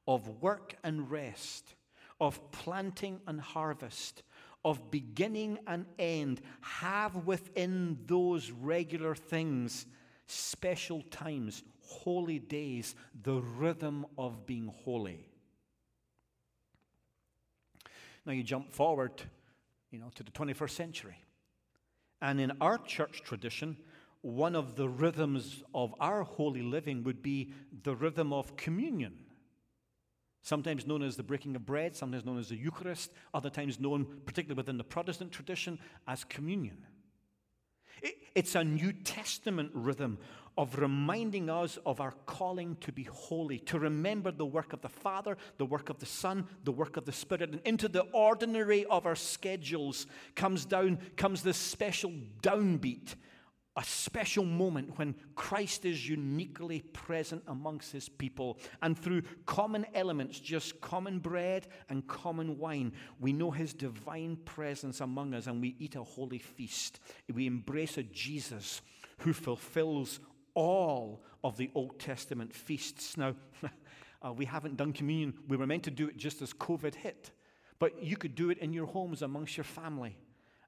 of 0.07 0.41
work 0.41 0.75
and 0.83 1.11
rest, 1.11 1.75
of 2.19 2.51
planting 2.51 3.21
and 3.27 3.39
harvest, 3.39 4.23
of 4.65 4.89
beginning 4.89 5.59
and 5.67 5.85
end. 5.99 6.41
Have 6.61 7.27
within 7.27 7.99
those 8.07 8.49
regular 8.49 9.13
things 9.13 9.85
special 10.25 11.03
times, 11.11 11.63
holy 11.81 12.39
days, 12.39 12.95
the 13.23 13.41
rhythm 13.41 14.07
of 14.17 14.47
being 14.47 14.73
holy. 14.83 15.28
Now 18.25 18.33
you 18.33 18.43
jump 18.43 18.71
forward, 18.71 19.21
you 19.91 19.99
know, 19.99 20.11
to 20.15 20.23
the 20.23 20.31
21st 20.31 20.71
century. 20.71 21.17
And 22.21 22.39
in 22.39 22.51
our 22.59 22.77
church 22.77 23.21
tradition, 23.23 23.77
one 24.21 24.55
of 24.55 24.75
the 24.75 24.89
rhythms 24.89 25.63
of 25.73 25.95
our 25.99 26.23
holy 26.23 26.61
living 26.61 27.03
would 27.03 27.21
be 27.21 27.53
the 27.83 27.95
rhythm 27.95 28.33
of 28.33 28.55
communion. 28.57 29.17
Sometimes 30.41 30.87
known 30.87 31.03
as 31.03 31.15
the 31.15 31.23
breaking 31.23 31.55
of 31.55 31.65
bread, 31.65 31.95
sometimes 31.95 32.25
known 32.25 32.39
as 32.39 32.49
the 32.49 32.55
Eucharist, 32.55 33.11
other 33.33 33.49
times 33.49 33.79
known, 33.79 34.05
particularly 34.25 34.57
within 34.57 34.77
the 34.77 34.83
Protestant 34.83 35.31
tradition, 35.31 35.79
as 36.07 36.23
communion. 36.23 36.85
it's 38.35 38.55
a 38.55 38.63
New 38.63 38.93
Testament 38.93 39.71
rhythm 39.73 40.17
of 40.59 40.77
reminding 40.77 41.49
us 41.49 41.79
of 41.85 42.01
our 42.01 42.13
calling 42.25 42.75
to 42.81 42.91
be 42.91 43.03
holy, 43.03 43.59
to 43.59 43.79
remember 43.79 44.29
the 44.29 44.45
work 44.45 44.73
of 44.73 44.81
the 44.81 44.89
Father, 44.89 45.37
the 45.57 45.65
work 45.65 45.89
of 45.89 45.99
the 45.99 46.05
Son, 46.05 46.45
the 46.65 46.71
work 46.71 46.97
of 46.97 47.05
the 47.05 47.13
Spirit. 47.13 47.51
And 47.51 47.61
into 47.63 47.87
the 47.87 48.01
ordinary 48.11 48.83
of 48.87 49.05
our 49.05 49.15
schedules 49.15 50.05
comes 50.35 50.65
down, 50.65 50.99
comes 51.15 51.43
this 51.43 51.55
special 51.55 52.11
downbeat 52.41 53.15
a 53.75 53.83
special 53.85 54.43
moment 54.43 54.97
when 54.97 55.15
Christ 55.35 55.85
is 55.85 56.09
uniquely 56.09 56.81
present 56.81 57.41
amongst 57.47 57.93
his 57.93 58.09
people. 58.09 58.57
And 58.81 58.99
through 58.99 59.21
common 59.45 59.85
elements, 59.93 60.37
just 60.41 60.81
common 60.81 61.19
bread 61.19 61.67
and 61.87 62.05
common 62.05 62.57
wine, 62.57 62.91
we 63.21 63.31
know 63.31 63.51
his 63.51 63.73
divine 63.73 64.35
presence 64.43 64.99
among 64.99 65.33
us 65.33 65.47
and 65.47 65.61
we 65.61 65.77
eat 65.79 65.95
a 65.95 66.03
holy 66.03 66.39
feast. 66.39 66.99
We 67.33 67.47
embrace 67.47 67.97
a 67.97 68.03
Jesus 68.03 68.81
who 69.19 69.31
fulfills 69.31 70.19
all 70.55 71.23
of 71.43 71.57
the 71.57 71.69
Old 71.75 71.99
Testament 71.99 72.53
feasts. 72.53 73.17
Now, 73.17 73.35
uh, 74.21 74.33
we 74.33 74.45
haven't 74.45 74.77
done 74.77 74.93
communion. 74.93 75.33
We 75.47 75.57
were 75.57 75.67
meant 75.67 75.83
to 75.83 75.91
do 75.91 76.07
it 76.07 76.17
just 76.17 76.41
as 76.41 76.53
COVID 76.53 76.95
hit. 76.95 77.31
But 77.79 78.03
you 78.03 78.17
could 78.17 78.35
do 78.35 78.49
it 78.49 78.57
in 78.57 78.73
your 78.73 78.85
homes 78.85 79.21
amongst 79.21 79.55
your 79.57 79.63
family 79.63 80.17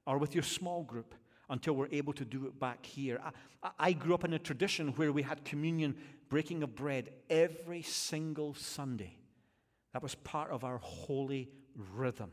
or 0.08 0.18
with 0.18 0.34
your 0.34 0.44
small 0.44 0.84
group 0.84 1.14
until 1.50 1.74
we're 1.74 1.90
able 1.92 2.14
to 2.14 2.26
do 2.26 2.46
it 2.46 2.60
back 2.60 2.86
here. 2.86 3.20
I, 3.62 3.70
I 3.78 3.92
grew 3.92 4.14
up 4.14 4.24
in 4.24 4.34
a 4.34 4.40
tradition 4.40 4.90
where 4.90 5.12
we 5.12 5.22
had 5.22 5.44
communion, 5.44 5.96
breaking 6.30 6.64
of 6.64 6.76
bread, 6.76 7.12
every 7.30 7.82
single 7.82 8.54
Sunday. 8.54 9.18
That 9.94 10.02
was 10.02 10.16
part 10.16 10.52
of 10.52 10.64
our 10.64 10.78
holy 10.78 11.50
rhythm. 11.76 12.32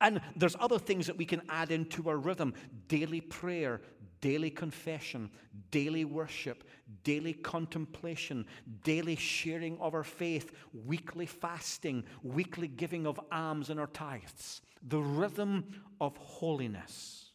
And 0.00 0.20
there's 0.36 0.56
other 0.60 0.78
things 0.78 1.06
that 1.06 1.16
we 1.16 1.24
can 1.24 1.40
add 1.48 1.70
into 1.70 2.08
our 2.10 2.18
rhythm 2.18 2.52
daily 2.88 3.22
prayer, 3.22 3.80
daily 4.20 4.50
confession, 4.50 5.30
daily 5.70 6.04
worship, 6.04 6.64
daily 7.04 7.32
contemplation, 7.32 8.46
daily 8.84 9.16
sharing 9.16 9.78
of 9.78 9.94
our 9.94 10.04
faith, 10.04 10.52
weekly 10.84 11.26
fasting, 11.26 12.04
weekly 12.22 12.68
giving 12.68 13.06
of 13.06 13.20
alms 13.30 13.70
and 13.70 13.80
our 13.80 13.86
tithes. 13.86 14.60
The 14.82 15.00
rhythm 15.00 15.82
of 16.00 16.16
holiness. 16.16 17.30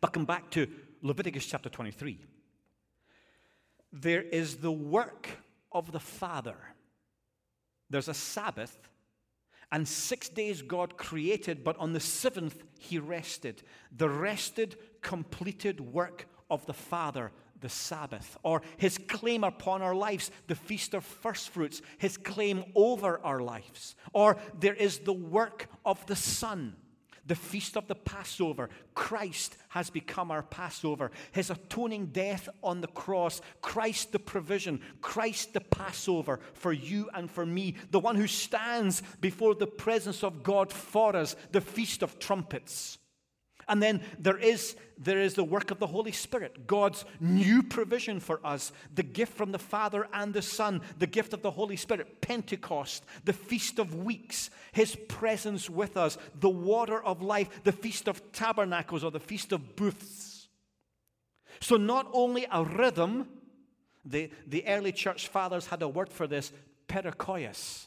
But 0.00 0.12
come 0.12 0.24
back 0.24 0.50
to 0.50 0.68
Leviticus 1.02 1.46
chapter 1.46 1.68
23. 1.68 2.18
There 3.92 4.22
is 4.22 4.56
the 4.56 4.72
work 4.72 5.28
of 5.72 5.92
the 5.92 6.00
Father. 6.00 6.56
There's 7.90 8.08
a 8.08 8.14
Sabbath, 8.14 8.76
and 9.70 9.86
six 9.86 10.28
days 10.28 10.62
God 10.62 10.96
created, 10.96 11.62
but 11.62 11.76
on 11.78 11.92
the 11.92 12.00
seventh 12.00 12.62
he 12.78 12.98
rested. 12.98 13.62
The 13.96 14.08
rested, 14.08 14.76
completed 15.02 15.80
work 15.80 16.26
of 16.50 16.64
the 16.66 16.74
Father, 16.74 17.32
the 17.60 17.68
Sabbath, 17.68 18.36
or 18.42 18.62
his 18.76 18.98
claim 18.98 19.44
upon 19.44 19.82
our 19.82 19.94
lives, 19.94 20.30
the 20.46 20.54
feast 20.54 20.94
of 20.94 21.04
first 21.04 21.50
fruits, 21.50 21.82
his 21.98 22.16
claim 22.16 22.64
over 22.74 23.20
our 23.24 23.40
lives. 23.40 23.96
Or 24.12 24.36
there 24.58 24.74
is 24.74 25.00
the 25.00 25.12
work 25.12 25.68
of 25.84 26.04
the 26.06 26.16
Son 26.16 26.76
the 27.28 27.34
feast 27.34 27.76
of 27.76 27.86
the 27.86 27.94
Passover. 27.94 28.70
Christ 28.94 29.56
has 29.68 29.90
become 29.90 30.30
our 30.30 30.42
Passover. 30.42 31.12
His 31.30 31.50
atoning 31.50 32.06
death 32.06 32.48
on 32.62 32.80
the 32.80 32.88
cross, 32.88 33.40
Christ 33.60 34.12
the 34.12 34.18
provision, 34.18 34.80
Christ 35.02 35.52
the 35.52 35.60
Passover 35.60 36.40
for 36.54 36.72
you 36.72 37.08
and 37.14 37.30
for 37.30 37.46
me, 37.46 37.74
the 37.90 38.00
one 38.00 38.16
who 38.16 38.26
stands 38.26 39.02
before 39.20 39.54
the 39.54 39.66
presence 39.66 40.24
of 40.24 40.42
God 40.42 40.72
for 40.72 41.14
us, 41.14 41.36
the 41.52 41.60
feast 41.60 42.02
of 42.02 42.18
trumpets. 42.18 42.98
And 43.68 43.82
then 43.82 44.00
there 44.18 44.38
is, 44.38 44.76
there 44.96 45.20
is 45.20 45.34
the 45.34 45.44
work 45.44 45.70
of 45.70 45.78
the 45.78 45.86
Holy 45.86 46.12
Spirit, 46.12 46.66
God's 46.66 47.04
new 47.20 47.62
provision 47.62 48.18
for 48.18 48.40
us, 48.44 48.72
the 48.94 49.02
gift 49.02 49.34
from 49.36 49.52
the 49.52 49.58
Father 49.58 50.08
and 50.12 50.32
the 50.32 50.42
Son, 50.42 50.80
the 50.98 51.06
gift 51.06 51.34
of 51.34 51.42
the 51.42 51.50
Holy 51.50 51.76
Spirit, 51.76 52.22
Pentecost, 52.22 53.04
the 53.24 53.34
Feast 53.34 53.78
of 53.78 53.94
Weeks, 53.94 54.48
His 54.72 54.96
presence 55.08 55.68
with 55.68 55.96
us, 55.96 56.16
the 56.34 56.48
water 56.48 57.02
of 57.02 57.20
life, 57.20 57.62
the 57.64 57.72
Feast 57.72 58.08
of 58.08 58.32
Tabernacles 58.32 59.04
or 59.04 59.10
the 59.10 59.20
Feast 59.20 59.52
of 59.52 59.76
Booths. 59.76 60.48
So, 61.60 61.76
not 61.76 62.08
only 62.12 62.46
a 62.50 62.64
rhythm, 62.64 63.28
the, 64.04 64.30
the 64.46 64.66
early 64.66 64.92
church 64.92 65.28
fathers 65.28 65.66
had 65.66 65.82
a 65.82 65.88
word 65.88 66.08
for 66.08 66.26
this, 66.26 66.52
perichoresis. 66.88 67.86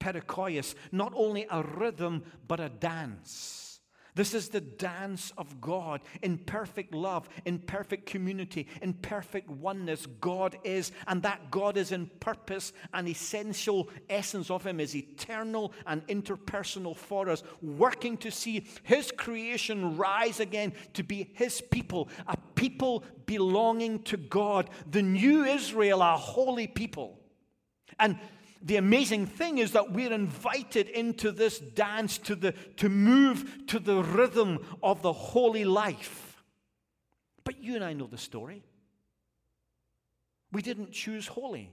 Perichoresis, 0.00 0.74
not 0.92 1.12
only 1.16 1.46
a 1.50 1.62
rhythm, 1.62 2.24
but 2.46 2.60
a 2.60 2.68
dance. 2.68 3.67
This 4.14 4.34
is 4.34 4.48
the 4.48 4.60
dance 4.60 5.32
of 5.38 5.60
God 5.60 6.00
in 6.22 6.38
perfect 6.38 6.94
love, 6.94 7.28
in 7.44 7.58
perfect 7.58 8.06
community, 8.06 8.66
in 8.82 8.94
perfect 8.94 9.48
oneness. 9.48 10.06
God 10.20 10.58
is, 10.64 10.92
and 11.06 11.22
that 11.22 11.50
God 11.50 11.76
is 11.76 11.92
in 11.92 12.06
purpose 12.18 12.72
and 12.92 13.08
essential 13.08 13.88
essence 14.08 14.50
of 14.50 14.64
Him 14.64 14.80
is 14.80 14.96
eternal 14.96 15.72
and 15.86 16.06
interpersonal 16.08 16.96
for 16.96 17.28
us, 17.28 17.42
working 17.62 18.16
to 18.18 18.30
see 18.30 18.66
His 18.82 19.12
creation 19.12 19.96
rise 19.96 20.40
again 20.40 20.72
to 20.94 21.02
be 21.02 21.30
His 21.34 21.60
people, 21.60 22.08
a 22.26 22.36
people 22.54 23.04
belonging 23.26 24.02
to 24.04 24.16
God, 24.16 24.70
the 24.90 25.02
new 25.02 25.44
Israel, 25.44 26.02
a 26.02 26.16
holy 26.16 26.66
people. 26.66 27.18
And 28.00 28.18
the 28.62 28.76
amazing 28.76 29.26
thing 29.26 29.58
is 29.58 29.72
that 29.72 29.92
we're 29.92 30.12
invited 30.12 30.88
into 30.88 31.30
this 31.30 31.58
dance 31.58 32.18
to, 32.18 32.34
the, 32.34 32.52
to 32.76 32.88
move 32.88 33.66
to 33.68 33.78
the 33.78 34.02
rhythm 34.02 34.58
of 34.82 35.02
the 35.02 35.12
holy 35.12 35.64
life. 35.64 36.42
But 37.44 37.62
you 37.62 37.76
and 37.76 37.84
I 37.84 37.92
know 37.92 38.06
the 38.06 38.18
story. 38.18 38.62
We 40.52 40.62
didn't 40.62 40.92
choose 40.92 41.26
holy. 41.26 41.70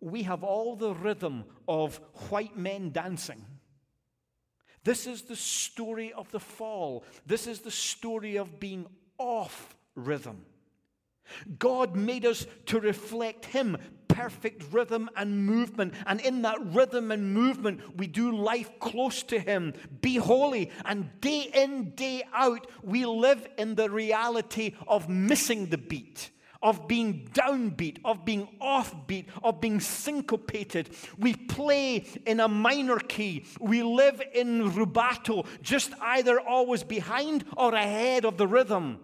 We 0.00 0.22
have 0.22 0.42
all 0.42 0.76
the 0.76 0.94
rhythm 0.94 1.44
of 1.68 2.00
white 2.30 2.56
men 2.56 2.90
dancing. 2.90 3.44
This 4.82 5.06
is 5.06 5.22
the 5.22 5.36
story 5.36 6.12
of 6.12 6.30
the 6.30 6.40
fall. 6.40 7.04
This 7.26 7.46
is 7.46 7.60
the 7.60 7.70
story 7.70 8.36
of 8.36 8.58
being 8.58 8.86
off 9.18 9.76
rhythm. 9.94 10.46
God 11.58 11.96
made 11.96 12.24
us 12.24 12.46
to 12.66 12.80
reflect 12.80 13.44
Him, 13.46 13.76
perfect 14.22 14.72
rhythm 14.72 15.08
and 15.16 15.46
movement. 15.46 15.94
And 16.06 16.20
in 16.20 16.42
that 16.42 16.58
rhythm 16.74 17.10
and 17.10 17.32
movement, 17.32 17.96
we 17.96 18.06
do 18.06 18.36
life 18.36 18.70
close 18.78 19.22
to 19.24 19.38
Him. 19.38 19.74
Be 20.00 20.16
holy. 20.16 20.70
And 20.84 21.10
day 21.20 21.50
in, 21.52 21.90
day 21.90 22.22
out, 22.32 22.66
we 22.82 23.06
live 23.06 23.46
in 23.58 23.74
the 23.74 23.90
reality 23.90 24.74
of 24.86 25.08
missing 25.08 25.66
the 25.66 25.78
beat 25.78 26.30
of 26.62 26.86
being 26.86 27.26
downbeat, 27.32 27.98
of 28.04 28.24
being 28.24 28.46
offbeat, 28.60 29.24
of 29.42 29.60
being 29.60 29.80
syncopated. 29.80 30.90
We 31.18 31.34
play 31.34 32.04
in 32.26 32.38
a 32.40 32.48
minor 32.48 32.98
key. 32.98 33.46
We 33.60 33.82
live 33.82 34.20
in 34.34 34.70
rubato, 34.70 35.46
just 35.62 35.92
either 36.00 36.38
always 36.38 36.82
behind 36.82 37.44
or 37.56 37.74
ahead 37.74 38.26
of 38.26 38.36
the 38.36 38.46
rhythm. 38.46 39.00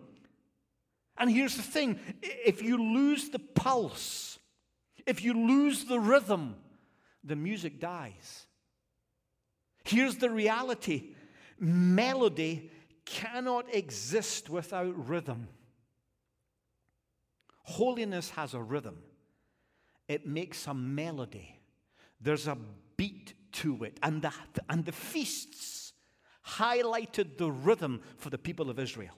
And 1.16 1.30
here's 1.30 1.56
the 1.56 1.62
thing 1.62 1.98
if 2.22 2.62
you 2.62 2.76
lose 2.76 3.30
the 3.30 3.38
pulse, 3.38 4.35
if 5.06 5.22
you 5.22 5.32
lose 5.34 5.84
the 5.84 6.00
rhythm, 6.00 6.56
the 7.22 7.36
music 7.36 7.80
dies. 7.80 8.46
Here's 9.84 10.16
the 10.16 10.30
reality 10.30 11.14
melody 11.58 12.70
cannot 13.04 13.72
exist 13.74 14.50
without 14.50 15.08
rhythm. 15.08 15.48
Holiness 17.62 18.30
has 18.30 18.54
a 18.54 18.60
rhythm, 18.60 18.98
it 20.08 20.26
makes 20.26 20.66
a 20.66 20.74
melody, 20.74 21.58
there's 22.20 22.46
a 22.46 22.58
beat 22.96 23.34
to 23.52 23.84
it. 23.84 23.98
And 24.02 24.22
the, 24.22 24.32
and 24.68 24.84
the 24.84 24.92
feasts 24.92 25.92
highlighted 26.46 27.38
the 27.38 27.50
rhythm 27.50 28.02
for 28.16 28.30
the 28.30 28.38
people 28.38 28.70
of 28.70 28.78
Israel. 28.78 29.14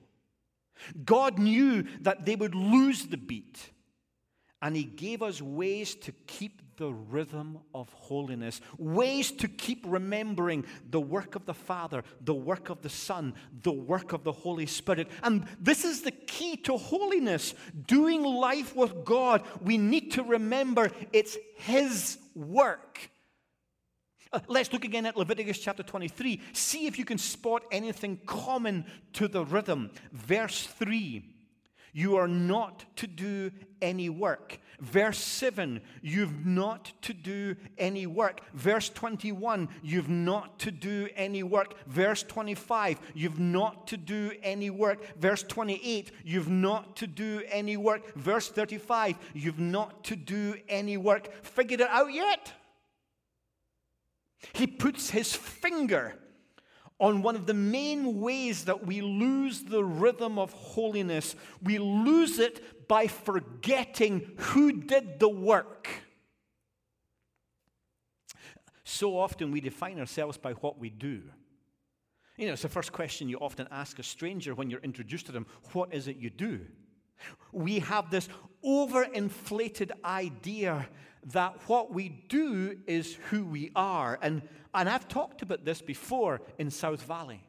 God 1.05 1.39
knew 1.39 1.85
that 2.01 2.25
they 2.25 2.37
would 2.37 2.55
lose 2.55 3.07
the 3.07 3.17
beat, 3.17 3.71
and 4.63 4.77
He 4.77 4.85
gave 4.85 5.23
us 5.23 5.41
ways 5.41 5.95
to 5.97 6.13
keep 6.27 6.63
the 6.79 6.93
rhythm 6.93 7.59
of 7.75 7.93
holiness, 7.93 8.61
ways 8.79 9.33
to 9.33 9.49
keep 9.49 9.85
remembering 9.87 10.65
the 10.91 11.01
work 11.01 11.35
of 11.35 11.45
the 11.45 11.55
Father, 11.55 12.03
the 12.21 12.35
work 12.35 12.71
of 12.71 12.83
the 12.83 12.89
Son, 12.89 13.35
the 13.63 13.73
work 13.73 14.13
of 14.13 14.25
the 14.25 14.33
Holy 14.33 14.67
Spirit. 14.67 15.09
And 15.23 15.47
this 15.61 15.85
is 15.85 16.03
the 16.03 16.13
key 16.13 16.57
to 16.59 16.77
holiness. 16.77 17.55
Doing 17.87 18.23
life 18.23 18.75
with 18.75 19.05
God, 19.05 19.43
we 19.61 19.77
need 19.77 20.13
to 20.13 20.23
remember 20.23 20.91
it's 21.13 21.37
His 21.57 22.19
work. 22.35 23.11
Uh, 24.33 24.41
let's 24.47 24.73
look 24.73 24.85
again 24.85 25.07
at 25.07 25.17
Leviticus 25.17 25.59
chapter 25.59 25.83
23. 25.83 26.41
See 26.53 26.87
if 26.87 26.99
you 26.99 27.05
can 27.05 27.19
spot 27.19 27.63
anything 27.73 28.21
common 28.27 28.85
to 29.15 29.27
the 29.27 29.45
rhythm. 29.45 29.91
Verse 30.13 30.65
3 30.65 31.35
You 31.99 32.15
are 32.15 32.29
not 32.29 32.85
to 32.95 33.09
do 33.09 33.51
any 33.83 34.09
work. 34.09 34.61
Verse 34.79 35.19
7 35.19 35.81
You've 36.01 36.47
not 36.47 36.93
to 37.03 37.13
do 37.13 37.57
any 37.77 38.07
work. 38.07 38.41
Verse 38.55 38.89
21 38.89 39.69
You've 39.83 40.09
not 40.09 40.61
to 40.61 40.71
do 40.71 41.09
any 41.17 41.43
work. 41.43 41.75
Verse 41.89 42.23
25 42.23 43.01
You've 43.15 43.41
not 43.41 43.89
to 43.89 43.97
do 43.97 44.31
any 44.45 44.71
work. 44.71 45.19
Verse 45.19 45.43
28 45.43 46.13
You've 46.25 46.49
not 46.49 46.95
to 46.99 47.09
do 47.09 47.43
any 47.49 47.77
work. 47.77 48.15
Verse 48.15 48.49
35 48.49 49.17
You've 49.35 49.59
not 49.59 50.05
to 50.05 50.15
do 50.15 50.55
any 50.69 50.97
work. 50.97 51.45
Figured 51.45 51.81
it 51.81 51.89
out 51.91 52.13
yet? 52.13 52.53
He 54.53 54.69
puts 54.69 55.11
his 55.11 55.35
finger 55.35 56.15
on 57.01 57.23
one 57.23 57.37
of 57.37 57.47
the 57.47 57.55
main 57.55 58.21
ways 58.21 58.65
that 58.65 58.87
we 58.87 59.01
lose 59.01 59.63
the 59.63 59.85
rhythm 59.85 60.39
of 60.39 60.53
holiness. 60.53 61.37
We 61.63 61.79
lose 61.79 62.39
it 62.39 62.89
by 62.89 63.07
forgetting 63.07 64.33
who 64.37 64.73
did 64.73 65.21
the 65.21 65.29
work. 65.29 65.89
So 68.85 69.19
often 69.19 69.53
we 69.53 69.61
define 69.61 70.01
ourselves 70.01 70.39
by 70.39 70.53
what 70.55 70.79
we 70.79 70.91
do. 70.91 71.23
You 72.37 72.47
know, 72.47 72.53
it's 72.53 72.63
the 72.63 72.69
first 72.69 72.93
question 72.93 73.29
you 73.29 73.39
often 73.39 73.69
ask 73.71 73.99
a 73.99 74.03
stranger 74.03 74.55
when 74.55 74.71
you're 74.71 74.81
introduced 74.81 75.27
to 75.27 75.33
them 75.33 75.47
What 75.73 75.93
is 75.93 76.09
it 76.09 76.17
you 76.17 76.31
do? 76.31 76.61
We 77.53 77.81
have 77.81 78.11
this 78.11 78.29
overinflated 78.65 79.91
idea 80.05 80.89
that 81.33 81.55
what 81.69 81.93
we 81.93 82.09
do 82.29 82.79
is 82.87 83.19
who 83.29 83.45
we 83.45 83.73
are. 83.75 84.19
And, 84.23 84.43
and 84.79 84.89
I've 84.89 85.09
talked 85.09 85.43
about 85.43 85.65
this 85.65 85.83
before 85.83 86.41
in 86.57 86.71
South 86.71 87.03
Valley. 87.03 87.43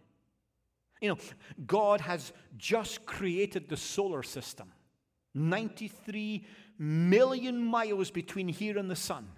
You 0.99 1.09
know, 1.09 1.17
God 1.65 2.01
has 2.01 2.33
just 2.57 3.05
created 3.05 3.69
the 3.69 3.77
solar 3.77 4.23
system 4.23 4.71
93 5.35 6.45
million 6.79 7.63
miles 7.63 8.09
between 8.09 8.47
here 8.47 8.79
and 8.79 8.89
the 8.89 8.95
sun. 8.95 9.29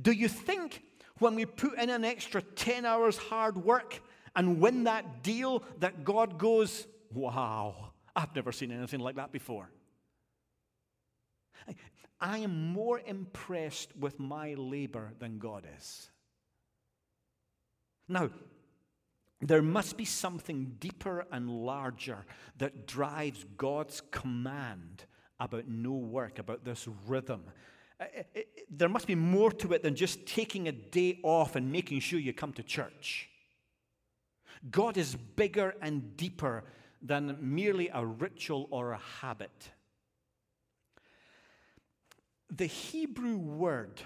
Do 0.00 0.10
you 0.10 0.26
think 0.26 0.82
when 1.18 1.36
we 1.36 1.46
put 1.46 1.78
in 1.78 1.90
an 1.90 2.04
extra 2.04 2.42
10 2.42 2.84
hours 2.84 3.16
hard 3.16 3.56
work 3.56 4.00
and 4.34 4.60
win 4.60 4.84
that 4.84 5.22
deal 5.22 5.62
that 5.78 6.02
God 6.02 6.38
goes, 6.38 6.88
wow, 7.14 7.92
I've 8.16 8.34
never 8.34 8.50
seen 8.50 8.72
anything 8.72 9.00
like 9.00 9.14
that 9.14 9.30
before? 9.30 9.70
I 12.20 12.38
am 12.38 12.72
more 12.72 13.00
impressed 13.04 13.96
with 13.96 14.18
my 14.18 14.54
labor 14.54 15.12
than 15.18 15.38
God 15.38 15.66
is. 15.78 16.11
Now, 18.08 18.30
there 19.40 19.62
must 19.62 19.96
be 19.96 20.04
something 20.04 20.76
deeper 20.78 21.26
and 21.32 21.50
larger 21.50 22.24
that 22.58 22.86
drives 22.86 23.44
God's 23.56 24.00
command 24.12 25.04
about 25.40 25.66
no 25.66 25.92
work, 25.92 26.38
about 26.38 26.64
this 26.64 26.86
rhythm. 27.06 27.42
Uh, 27.98 28.04
uh, 28.04 28.22
uh, 28.36 28.40
there 28.70 28.88
must 28.88 29.08
be 29.08 29.16
more 29.16 29.50
to 29.50 29.72
it 29.72 29.82
than 29.82 29.96
just 29.96 30.24
taking 30.26 30.68
a 30.68 30.72
day 30.72 31.18
off 31.24 31.56
and 31.56 31.72
making 31.72 31.98
sure 31.98 32.20
you 32.20 32.32
come 32.32 32.52
to 32.52 32.62
church. 32.62 33.28
God 34.70 34.96
is 34.96 35.16
bigger 35.16 35.74
and 35.82 36.16
deeper 36.16 36.62
than 37.02 37.36
merely 37.40 37.90
a 37.92 38.06
ritual 38.06 38.68
or 38.70 38.92
a 38.92 39.00
habit. 39.20 39.70
The 42.48 42.66
Hebrew 42.66 43.36
word 43.36 44.00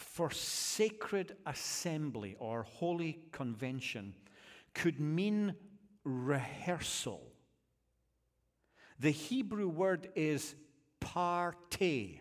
for 0.00 0.30
sacred 0.30 1.36
assembly 1.46 2.34
or 2.38 2.62
holy 2.62 3.20
convention 3.32 4.14
could 4.74 4.98
mean 4.98 5.54
rehearsal. 6.04 7.22
The 8.98 9.10
Hebrew 9.10 9.68
word 9.68 10.08
is 10.14 10.54
parte. 11.00 12.20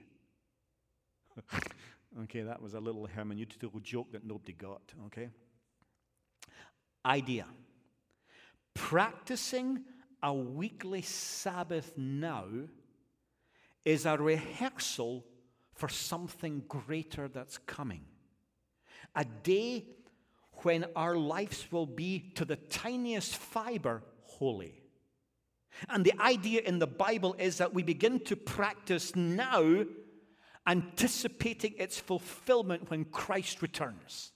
okay, 2.24 2.42
that 2.42 2.62
was 2.62 2.74
a 2.74 2.80
little 2.80 3.08
hermeneutical 3.08 3.82
joke 3.82 4.12
that 4.12 4.26
nobody 4.26 4.54
got, 4.54 4.82
okay? 5.06 5.30
Idea. 7.06 7.46
Practicing 8.74 9.84
a 10.22 10.34
weekly 10.34 11.02
Sabbath 11.02 11.94
now 11.98 12.46
is 13.86 14.06
a 14.06 14.18
rehearsal 14.18 15.24
for 15.80 15.88
something 15.88 16.62
greater 16.68 17.30
that's 17.30 17.58
coming. 17.60 18.02
A 19.16 19.24
day 19.24 19.86
when 20.64 20.86
our 20.94 21.16
lives 21.16 21.72
will 21.72 21.86
be 21.86 22.32
to 22.36 22.44
the 22.44 22.58
tiniest 22.58 23.38
fiber 23.38 24.04
holy. 24.24 24.84
And 25.88 26.06
the 26.06 26.20
idea 26.20 26.62
in 26.66 26.80
the 26.80 26.88
Bible 26.88 27.34
is 27.40 27.60
that 27.60 27.74
we 27.74 27.82
begin 27.82 28.20
to 28.26 28.36
practice 28.36 29.16
now, 29.16 29.86
anticipating 30.68 31.76
its 31.78 31.98
fulfillment 31.98 32.90
when 32.92 33.06
Christ 33.06 33.62
returns. 33.62 34.34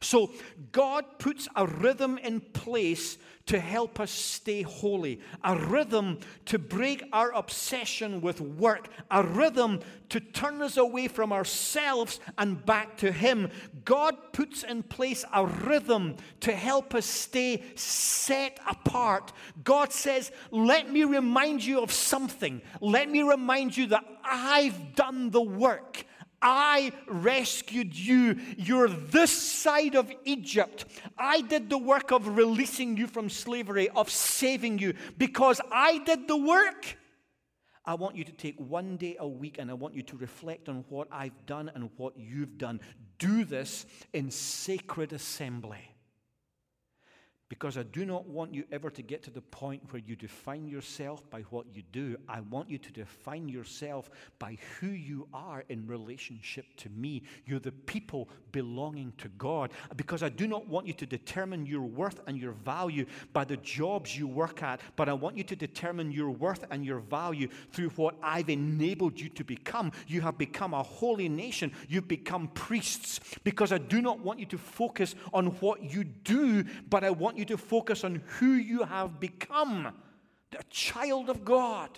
So, 0.00 0.30
God 0.72 1.04
puts 1.18 1.48
a 1.56 1.66
rhythm 1.66 2.18
in 2.18 2.40
place 2.40 3.18
to 3.46 3.60
help 3.60 4.00
us 4.00 4.10
stay 4.10 4.62
holy, 4.62 5.20
a 5.42 5.54
rhythm 5.54 6.18
to 6.46 6.58
break 6.58 7.04
our 7.12 7.30
obsession 7.32 8.22
with 8.22 8.40
work, 8.40 8.88
a 9.10 9.22
rhythm 9.22 9.80
to 10.08 10.18
turn 10.18 10.62
us 10.62 10.78
away 10.78 11.08
from 11.08 11.30
ourselves 11.32 12.20
and 12.38 12.64
back 12.64 12.96
to 12.98 13.12
Him. 13.12 13.50
God 13.84 14.16
puts 14.32 14.62
in 14.62 14.82
place 14.82 15.24
a 15.32 15.44
rhythm 15.44 16.16
to 16.40 16.52
help 16.52 16.94
us 16.94 17.04
stay 17.04 17.62
set 17.74 18.58
apart. 18.66 19.32
God 19.62 19.92
says, 19.92 20.32
Let 20.50 20.90
me 20.90 21.04
remind 21.04 21.64
you 21.64 21.82
of 21.82 21.92
something. 21.92 22.62
Let 22.80 23.10
me 23.10 23.22
remind 23.22 23.76
you 23.76 23.86
that 23.88 24.04
I've 24.24 24.94
done 24.94 25.30
the 25.30 25.42
work. 25.42 26.06
I 26.44 26.92
rescued 27.08 27.96
you. 27.96 28.38
You're 28.58 28.88
this 28.88 29.32
side 29.32 29.96
of 29.96 30.12
Egypt. 30.24 30.84
I 31.16 31.40
did 31.40 31.70
the 31.70 31.78
work 31.78 32.12
of 32.12 32.36
releasing 32.36 32.98
you 32.98 33.06
from 33.06 33.30
slavery, 33.30 33.88
of 33.88 34.10
saving 34.10 34.78
you. 34.78 34.94
Because 35.16 35.60
I 35.72 35.98
did 35.98 36.28
the 36.28 36.36
work, 36.36 36.98
I 37.86 37.94
want 37.94 38.16
you 38.16 38.24
to 38.24 38.32
take 38.32 38.58
one 38.58 38.98
day 38.98 39.16
a 39.18 39.26
week 39.26 39.56
and 39.58 39.70
I 39.70 39.74
want 39.74 39.94
you 39.94 40.02
to 40.02 40.16
reflect 40.18 40.68
on 40.68 40.84
what 40.90 41.08
I've 41.10 41.46
done 41.46 41.70
and 41.74 41.88
what 41.96 42.16
you've 42.18 42.58
done. 42.58 42.80
Do 43.18 43.44
this 43.44 43.86
in 44.12 44.30
sacred 44.30 45.14
assembly. 45.14 45.93
Because 47.50 47.76
I 47.76 47.82
do 47.82 48.06
not 48.06 48.26
want 48.26 48.54
you 48.54 48.64
ever 48.72 48.88
to 48.88 49.02
get 49.02 49.22
to 49.24 49.30
the 49.30 49.42
point 49.42 49.82
where 49.90 50.00
you 50.04 50.16
define 50.16 50.66
yourself 50.66 51.28
by 51.28 51.42
what 51.50 51.66
you 51.74 51.82
do. 51.92 52.16
I 52.26 52.40
want 52.40 52.70
you 52.70 52.78
to 52.78 52.90
define 52.90 53.50
yourself 53.50 54.08
by 54.38 54.56
who 54.80 54.86
you 54.86 55.28
are 55.34 55.62
in 55.68 55.86
relationship 55.86 56.64
to 56.78 56.88
me. 56.88 57.22
You're 57.44 57.60
the 57.60 57.72
people 57.72 58.30
belonging 58.52 59.12
to 59.18 59.28
God. 59.36 59.72
Because 59.94 60.22
I 60.22 60.30
do 60.30 60.48
not 60.48 60.66
want 60.68 60.86
you 60.86 60.94
to 60.94 61.04
determine 61.04 61.66
your 61.66 61.82
worth 61.82 62.18
and 62.26 62.38
your 62.38 62.52
value 62.52 63.04
by 63.34 63.44
the 63.44 63.58
jobs 63.58 64.16
you 64.16 64.26
work 64.26 64.62
at, 64.62 64.80
but 64.96 65.10
I 65.10 65.12
want 65.12 65.36
you 65.36 65.44
to 65.44 65.56
determine 65.56 66.12
your 66.12 66.30
worth 66.30 66.64
and 66.70 66.82
your 66.82 67.00
value 67.00 67.48
through 67.72 67.90
what 67.90 68.14
I've 68.22 68.48
enabled 68.48 69.20
you 69.20 69.28
to 69.28 69.44
become. 69.44 69.92
You 70.06 70.22
have 70.22 70.38
become 70.38 70.72
a 70.72 70.82
holy 70.82 71.28
nation, 71.28 71.72
you've 71.88 72.08
become 72.08 72.48
priests. 72.54 73.20
Because 73.44 73.70
I 73.70 73.78
do 73.78 74.00
not 74.00 74.20
want 74.20 74.40
you 74.40 74.46
to 74.46 74.58
focus 74.58 75.14
on 75.34 75.48
what 75.60 75.82
you 75.82 76.04
do, 76.04 76.64
but 76.88 77.04
I 77.04 77.10
want 77.10 77.33
you 77.36 77.44
you 77.44 77.56
to 77.56 77.62
focus 77.62 78.04
on 78.04 78.22
who 78.38 78.52
you 78.52 78.82
have 78.84 79.20
become 79.20 79.92
a 80.58 80.62
child 80.70 81.28
of 81.28 81.44
God. 81.44 81.90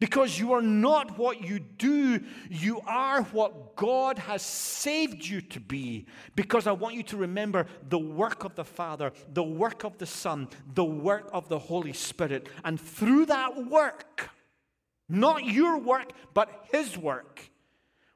Because 0.00 0.38
you 0.38 0.52
are 0.52 0.62
not 0.62 1.16
what 1.16 1.40
you 1.42 1.58
do, 1.58 2.22
you 2.50 2.82
are 2.86 3.22
what 3.22 3.74
God 3.74 4.18
has 4.18 4.42
saved 4.42 5.24
you 5.24 5.40
to 5.40 5.60
be. 5.60 6.06
Because 6.36 6.66
I 6.66 6.72
want 6.72 6.94
you 6.94 7.02
to 7.04 7.16
remember 7.16 7.66
the 7.88 7.98
work 7.98 8.44
of 8.44 8.54
the 8.54 8.66
Father, 8.66 9.12
the 9.32 9.42
work 9.42 9.84
of 9.84 9.96
the 9.96 10.04
Son, 10.04 10.48
the 10.74 10.84
work 10.84 11.30
of 11.32 11.48
the 11.48 11.58
Holy 11.58 11.94
Spirit. 11.94 12.48
And 12.64 12.78
through 12.78 13.26
that 13.26 13.66
work, 13.66 14.28
not 15.08 15.46
your 15.46 15.78
work, 15.78 16.12
but 16.34 16.66
His 16.70 16.98
work, 16.98 17.50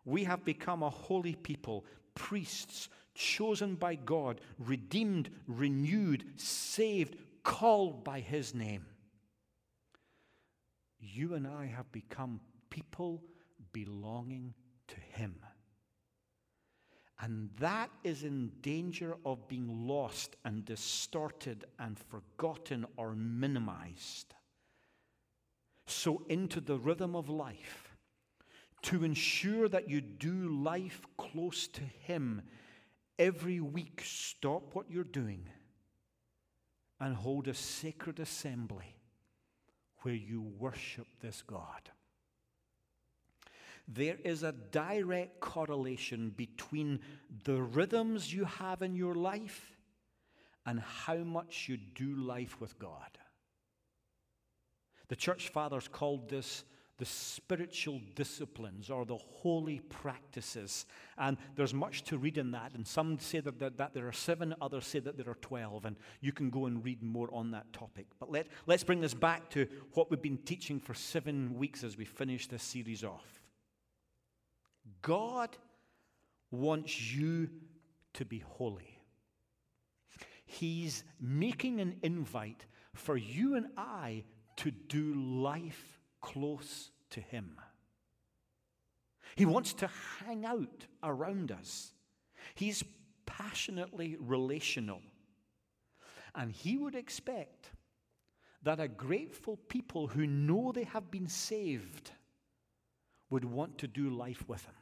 we 0.05 0.25
have 0.25 0.45
become 0.45 0.83
a 0.83 0.91
holy 0.91 1.37
people, 1.37 1.87
priests, 2.15 2.91
chosen 3.15 3.75
by 3.75 3.95
God, 3.95 4.41
redeemed, 4.59 5.31
renewed, 5.47 6.25
saved, 6.37 7.17
called 7.43 8.05
by 8.05 8.21
His 8.21 8.55
name. 8.55 8.87
You 11.01 11.35
and 11.35 11.47
I 11.47 11.67
have 11.67 11.91
become 11.93 12.41
people 12.71 13.23
belonging 13.73 14.55
to 14.89 14.97
Him. 15.01 15.35
And 17.21 17.51
that 17.61 17.91
is 18.03 18.25
in 18.25 18.51
danger 18.63 19.17
of 19.25 19.47
being 19.47 19.87
lost 19.87 20.35
and 20.45 20.65
distorted 20.65 21.65
and 21.79 21.97
forgotten 21.97 22.85
or 22.97 23.15
minimized. 23.15 24.35
So, 25.87 26.25
into 26.29 26.61
the 26.61 26.79
rhythm 26.79 27.15
of 27.15 27.29
life, 27.29 27.97
to 28.83 29.05
ensure 29.05 29.69
that 29.69 29.89
you 29.89 30.01
do 30.01 30.49
life 30.49 31.01
close 31.17 31.69
to 31.69 31.83
Him 31.83 32.43
every 33.19 33.61
week 33.61 34.03
stop 34.05 34.75
what 34.75 34.91
you're 34.91 35.05
doing 35.05 35.49
and 37.01 37.17
hold 37.17 37.49
a 37.49 37.55
sacred 37.55 38.21
assembly 38.21 38.97
where 40.03 40.15
you 40.15 40.43
worship 40.59 41.07
this 41.21 41.43
God. 41.43 41.91
There 43.89 44.19
is 44.25 44.43
a 44.43 44.53
direct 44.53 45.41
correlation 45.41 46.31
between 46.31 47.01
the 47.45 47.61
rhythms 47.61 48.33
you 48.33 48.45
have 48.45 48.83
in 48.83 48.95
your 48.95 49.15
life 49.15 49.73
and 50.65 50.81
how 50.81 51.17
much 51.17 51.69
you 51.69 51.77
do 51.77 52.15
life 52.15 52.61
with 52.61 52.79
God. 52.79 53.19
The 55.09 55.17
church 55.17 55.49
fathers 55.49 55.89
called 55.89 56.29
this 56.29 56.65
the 56.99 57.05
spiritual 57.05 58.01
disciplines 58.15 58.91
or 58.91 59.05
the 59.05 59.17
holy 59.17 59.81
practices. 59.81 60.87
And 61.19 61.37
there's 61.57 61.75
much 61.75 62.05
to 62.05 62.19
read 62.19 62.39
in 62.39 62.51
that. 62.53 62.75
And 62.75 62.87
some 62.87 63.19
say 63.19 63.41
that, 63.41 63.59
that, 63.59 63.79
that, 63.79 63.95
there 63.95 64.07
are 64.07 64.13
seven, 64.13 64.55
others 64.61 64.87
say 64.87 64.99
that 65.01 65.17
there 65.17 65.29
are 65.29 65.39
12. 65.41 65.87
And 65.87 65.97
you 66.21 66.33
can 66.33 66.51
go 66.51 66.67
and 66.67 66.85
read 66.85 67.03
more 67.03 67.29
on 67.33 67.51
that 67.53 67.73
topic. 67.73 68.07
But 68.21 68.31
let, 68.31 68.47
let's 68.67 68.85
bring 68.85 69.01
this 69.01 69.15
back 69.15 69.51
to 69.51 69.67
what 69.95 70.11
we've 70.11 70.23
been 70.23 70.39
teaching 70.39 70.79
for 70.79 70.95
seven 70.95 71.57
weeks 71.57 71.83
as 71.83 71.97
we 71.97 72.05
finish 72.05 72.47
this 72.47 72.63
series 72.63 73.05
off. 73.05 73.41
God 75.01 75.57
wants 76.51 77.13
you 77.13 77.49
to 78.15 78.25
be 78.25 78.41
holy. 78.41 78.99
He's 80.45 81.03
making 81.19 81.81
an 81.81 81.97
invite 82.03 82.67
for 82.95 83.17
you 83.17 83.55
and 83.55 83.69
I 83.77 84.25
to 84.57 84.71
do 84.71 85.15
life 85.15 86.02
close 86.23 86.91
to 87.11 87.21
Him. 87.21 87.61
He 89.37 89.45
wants 89.45 89.75
to 89.75 89.91
hang 90.21 90.45
out 90.47 90.87
around 91.03 91.53
us. 91.53 91.93
He's 92.55 92.83
passionately 93.27 94.17
relational. 94.19 95.01
And 96.35 96.51
He 96.51 96.79
would 96.79 96.95
expect 96.95 97.71
that 98.63 98.81
a 98.81 98.89
grateful 98.89 99.59
people 99.69 100.07
who 100.07 100.27
know 100.27 100.73
they 100.73 100.85
have 100.85 101.11
been 101.11 101.29
saved 101.29 102.13
would 103.29 103.45
want 103.45 103.79
to 103.79 103.89
do 103.89 104.11
life 104.11 104.49
with 104.49 104.65
Him. 104.65 104.75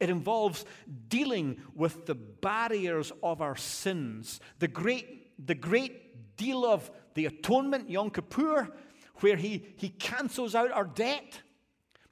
It 0.00 0.10
involves 0.10 0.64
dealing 1.08 1.60
with 1.74 2.06
the 2.06 2.14
barriers 2.14 3.10
of 3.22 3.40
our 3.40 3.56
sins, 3.56 4.40
the 4.58 4.68
great, 4.68 5.46
the 5.46 5.54
great 5.54 6.36
deal 6.36 6.64
of 6.64 6.90
the 7.14 7.26
atonement, 7.26 7.88
Yom 7.90 8.10
Kippur, 8.10 8.70
where 9.20 9.36
he, 9.36 9.64
he 9.76 9.88
cancels 9.88 10.54
out 10.54 10.72
our 10.72 10.84
debt, 10.84 11.40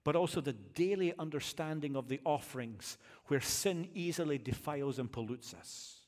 but 0.04 0.16
also 0.16 0.40
the 0.40 0.52
daily 0.52 1.12
understanding 1.18 1.96
of 1.96 2.08
the 2.08 2.20
offerings, 2.24 2.98
where 3.26 3.40
sin 3.40 3.88
easily 3.94 4.38
defiles 4.38 4.98
and 4.98 5.10
pollutes 5.10 5.54
us. 5.54 6.00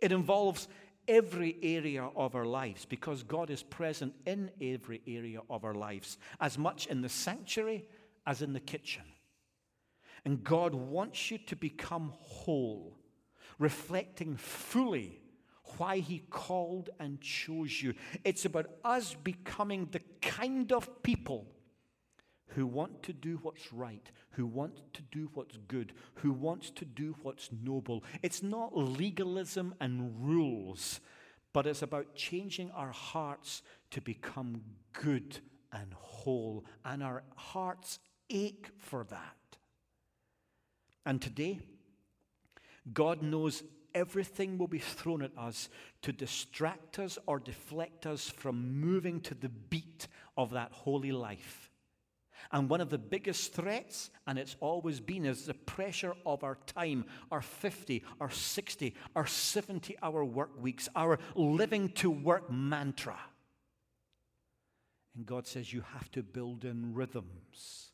It 0.00 0.12
involves 0.12 0.68
every 1.08 1.56
area 1.62 2.08
of 2.16 2.34
our 2.34 2.44
lives 2.44 2.84
because 2.84 3.22
God 3.22 3.50
is 3.50 3.62
present 3.62 4.14
in 4.26 4.50
every 4.60 5.00
area 5.06 5.40
of 5.50 5.64
our 5.64 5.74
lives, 5.74 6.18
as 6.40 6.58
much 6.58 6.86
in 6.86 7.02
the 7.02 7.08
sanctuary 7.08 7.86
as 8.26 8.42
in 8.42 8.52
the 8.52 8.60
kitchen. 8.60 9.02
And 10.24 10.44
God 10.44 10.74
wants 10.74 11.30
you 11.30 11.38
to 11.38 11.56
become 11.56 12.12
whole, 12.20 12.96
reflecting 13.58 14.36
fully 14.36 15.21
why 15.78 15.98
He 15.98 16.20
called 16.30 16.90
and 16.98 17.20
chose 17.20 17.82
you. 17.82 17.94
It's 18.24 18.44
about 18.44 18.70
us 18.84 19.14
becoming 19.14 19.88
the 19.90 20.00
kind 20.20 20.72
of 20.72 21.02
people 21.02 21.46
who 22.48 22.66
want 22.66 23.02
to 23.04 23.12
do 23.12 23.38
what's 23.42 23.72
right, 23.72 24.10
who 24.32 24.46
want 24.46 24.92
to 24.92 25.02
do 25.02 25.30
what's 25.34 25.56
good, 25.68 25.92
who 26.16 26.32
wants 26.32 26.70
to 26.70 26.84
do 26.84 27.14
what's 27.22 27.50
noble. 27.64 28.04
It's 28.22 28.42
not 28.42 28.76
legalism 28.76 29.74
and 29.80 30.14
rules, 30.20 31.00
but 31.52 31.66
it's 31.66 31.82
about 31.82 32.14
changing 32.14 32.70
our 32.72 32.92
hearts 32.92 33.62
to 33.90 34.00
become 34.00 34.62
good 34.92 35.38
and 35.72 35.94
whole, 35.94 36.64
and 36.84 37.02
our 37.02 37.22
hearts 37.34 37.98
ache 38.28 38.68
for 38.78 39.04
that. 39.04 39.36
And 41.04 41.20
today, 41.20 41.60
God 42.92 43.22
knows 43.22 43.62
everything 43.94 44.58
will 44.58 44.68
be 44.68 44.78
thrown 44.78 45.22
at 45.22 45.36
us 45.36 45.68
to 46.02 46.12
distract 46.12 46.98
us 46.98 47.18
or 47.26 47.38
deflect 47.38 48.06
us 48.06 48.28
from 48.28 48.80
moving 48.80 49.20
to 49.20 49.34
the 49.34 49.48
beat 49.48 50.08
of 50.36 50.50
that 50.50 50.72
holy 50.72 51.12
life. 51.12 51.70
And 52.50 52.68
one 52.68 52.80
of 52.80 52.90
the 52.90 52.98
biggest 52.98 53.54
threats, 53.54 54.10
and 54.26 54.38
it's 54.38 54.56
always 54.60 55.00
been, 55.00 55.24
is 55.24 55.46
the 55.46 55.54
pressure 55.54 56.14
of 56.26 56.42
our 56.42 56.58
time, 56.66 57.06
our 57.30 57.40
50, 57.40 58.02
our 58.20 58.30
60, 58.30 58.94
our 59.14 59.26
70 59.26 59.96
hour 60.02 60.24
work 60.24 60.60
weeks, 60.60 60.88
our 60.96 61.18
living 61.34 61.88
to 61.90 62.10
work 62.10 62.50
mantra. 62.50 63.18
And 65.14 65.24
God 65.24 65.46
says, 65.46 65.72
You 65.72 65.84
have 65.94 66.10
to 66.12 66.22
build 66.22 66.64
in 66.64 66.94
rhythms 66.94 67.92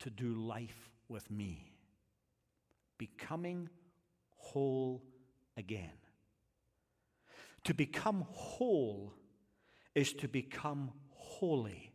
to 0.00 0.10
do 0.10 0.34
life 0.34 0.90
with 1.08 1.30
me 1.30 1.72
becoming 2.98 3.70
whole 4.52 5.02
again. 5.56 5.90
To 7.64 7.74
become 7.74 8.26
whole 8.30 9.14
is 9.94 10.12
to 10.14 10.28
become 10.28 10.92
holy 11.10 11.92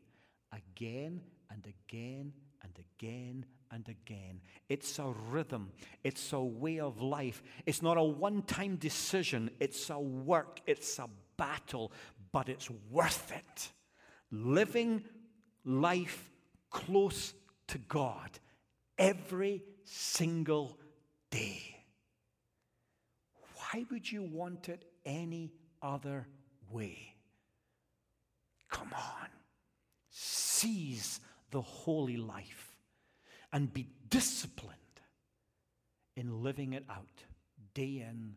again 0.51 1.21
and 1.49 1.65
again 1.65 2.33
and 2.61 2.71
again 2.77 3.45
and 3.71 3.87
again. 3.87 4.41
It's 4.69 4.99
a 4.99 5.13
rhythm, 5.29 5.71
it's 6.03 6.33
a 6.33 6.41
way 6.41 6.79
of 6.79 7.01
life. 7.01 7.41
It's 7.65 7.81
not 7.81 7.97
a 7.97 8.03
one 8.03 8.43
time 8.43 8.75
decision, 8.75 9.49
it's 9.59 9.89
a 9.89 9.99
work, 9.99 10.59
it's 10.67 10.99
a 10.99 11.09
battle, 11.37 11.91
but 12.31 12.49
it's 12.49 12.69
worth 12.91 13.31
it. 13.31 13.71
Living 14.31 15.03
life 15.65 16.29
close 16.69 17.33
to 17.67 17.77
God 17.77 18.29
every 18.97 19.63
single 19.85 20.77
day. 21.31 21.72
Why 23.74 23.86
would 23.89 24.11
you 24.11 24.21
want 24.21 24.69
it 24.69 24.86
any 25.03 25.51
other 25.82 26.28
way? 26.69 27.15
Come 28.69 28.93
on. 28.93 29.30
Seize 30.11 31.19
the 31.49 31.61
holy 31.61 32.17
life 32.17 32.76
and 33.51 33.74
be 33.74 33.88
disciplined 34.09 34.78
in 36.15 36.43
living 36.43 36.74
it 36.74 36.86
out 36.88 37.24
day 37.74 38.05
in, 38.07 38.36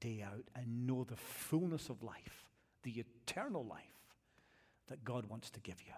day 0.00 0.24
out, 0.26 0.44
and 0.56 0.86
know 0.86 1.04
the 1.04 1.16
fullness 1.16 1.90
of 1.90 2.02
life, 2.02 2.44
the 2.84 2.92
eternal 2.92 3.66
life 3.66 3.82
that 4.88 5.04
God 5.04 5.26
wants 5.26 5.50
to 5.50 5.60
give 5.60 5.82
you. 5.82 5.92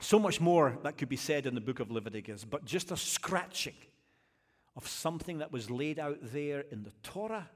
So 0.00 0.18
much 0.18 0.40
more 0.40 0.76
that 0.82 0.98
could 0.98 1.08
be 1.08 1.16
said 1.16 1.46
in 1.46 1.54
the 1.54 1.60
book 1.60 1.78
of 1.78 1.92
Leviticus, 1.92 2.44
but 2.44 2.64
just 2.64 2.90
a 2.90 2.96
scratching 2.96 3.74
of 4.76 4.88
something 4.88 5.38
that 5.38 5.52
was 5.52 5.70
laid 5.70 5.98
out 5.98 6.18
there 6.20 6.64
in 6.70 6.82
the 6.82 6.92
Torah, 7.02 7.48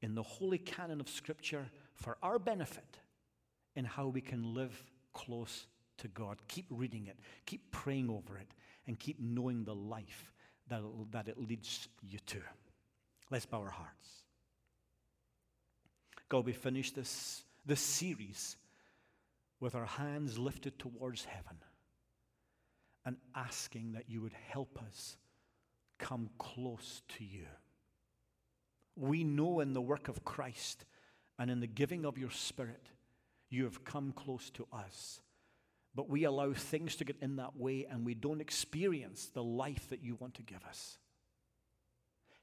in 0.00 0.14
the 0.14 0.22
holy 0.22 0.58
canon 0.58 1.00
of 1.00 1.08
Scripture, 1.08 1.66
for 1.94 2.18
our 2.22 2.38
benefit 2.38 2.98
in 3.74 3.84
how 3.84 4.08
we 4.08 4.20
can 4.20 4.54
live 4.54 4.84
close 5.12 5.66
to 5.98 6.08
God. 6.08 6.38
Keep 6.48 6.66
reading 6.70 7.06
it, 7.06 7.18
keep 7.46 7.70
praying 7.70 8.10
over 8.10 8.38
it, 8.38 8.52
and 8.86 8.98
keep 8.98 9.18
knowing 9.20 9.64
the 9.64 9.74
life 9.74 10.32
that, 10.68 10.82
that 11.10 11.28
it 11.28 11.38
leads 11.38 11.88
you 12.02 12.18
to. 12.26 12.38
Let's 13.30 13.46
bow 13.46 13.60
our 13.60 13.70
hearts. 13.70 14.08
God, 16.28 16.44
we 16.44 16.52
finish 16.52 16.90
this, 16.90 17.42
this 17.64 17.80
series 17.80 18.56
with 19.60 19.74
our 19.74 19.86
hands 19.86 20.38
lifted 20.38 20.78
towards 20.78 21.24
heaven 21.24 21.56
and 23.04 23.16
asking 23.34 23.92
that 23.92 24.04
you 24.08 24.20
would 24.20 24.34
help 24.48 24.78
us 24.86 25.16
come 25.98 26.30
close 26.38 27.02
to 27.16 27.24
you. 27.24 27.46
We 28.96 29.24
know 29.24 29.60
in 29.60 29.72
the 29.72 29.80
work 29.80 30.08
of 30.08 30.24
Christ 30.24 30.84
and 31.38 31.50
in 31.50 31.60
the 31.60 31.66
giving 31.66 32.04
of 32.04 32.18
your 32.18 32.30
Spirit, 32.30 32.88
you 33.48 33.64
have 33.64 33.84
come 33.84 34.12
close 34.12 34.50
to 34.50 34.66
us. 34.72 35.20
But 35.94 36.08
we 36.08 36.24
allow 36.24 36.52
things 36.52 36.96
to 36.96 37.04
get 37.04 37.16
in 37.20 37.36
that 37.36 37.56
way 37.56 37.86
and 37.88 38.04
we 38.04 38.14
don't 38.14 38.40
experience 38.40 39.26
the 39.26 39.42
life 39.42 39.88
that 39.90 40.02
you 40.02 40.16
want 40.16 40.34
to 40.34 40.42
give 40.42 40.64
us. 40.64 40.98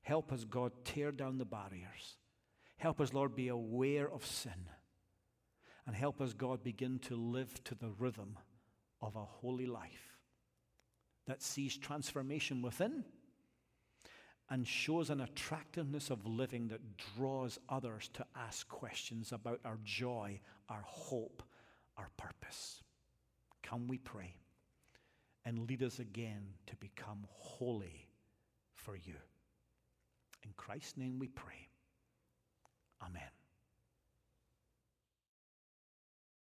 Help 0.01 0.31
us, 0.31 0.43
God, 0.43 0.71
tear 0.83 1.11
down 1.11 1.37
the 1.37 1.45
barriers. 1.45 2.17
Help 2.77 3.01
us, 3.01 3.13
Lord, 3.13 3.35
be 3.35 3.47
aware 3.47 4.11
of 4.11 4.25
sin. 4.25 4.69
And 5.87 5.95
help 5.95 6.19
us, 6.21 6.33
God, 6.33 6.63
begin 6.63 6.99
to 6.99 7.15
live 7.15 7.63
to 7.65 7.75
the 7.75 7.91
rhythm 7.97 8.37
of 9.01 9.15
a 9.15 9.23
holy 9.23 9.65
life 9.65 10.17
that 11.27 11.41
sees 11.41 11.77
transformation 11.77 12.61
within 12.61 13.03
and 14.49 14.67
shows 14.67 15.09
an 15.09 15.21
attractiveness 15.21 16.09
of 16.09 16.25
living 16.25 16.67
that 16.67 16.81
draws 17.17 17.59
others 17.69 18.09
to 18.13 18.25
ask 18.35 18.67
questions 18.67 19.31
about 19.31 19.59
our 19.65 19.79
joy, 19.83 20.39
our 20.69 20.83
hope, 20.85 21.41
our 21.97 22.09
purpose. 22.17 22.83
Come, 23.63 23.87
we 23.87 23.97
pray, 23.97 24.35
and 25.45 25.67
lead 25.67 25.81
us 25.81 25.99
again 25.99 26.43
to 26.67 26.75
become 26.75 27.25
holy 27.29 28.07
for 28.73 28.95
you. 28.95 29.15
In 30.43 30.51
Christ's 30.55 30.97
name 30.97 31.17
we 31.17 31.27
pray. 31.27 31.69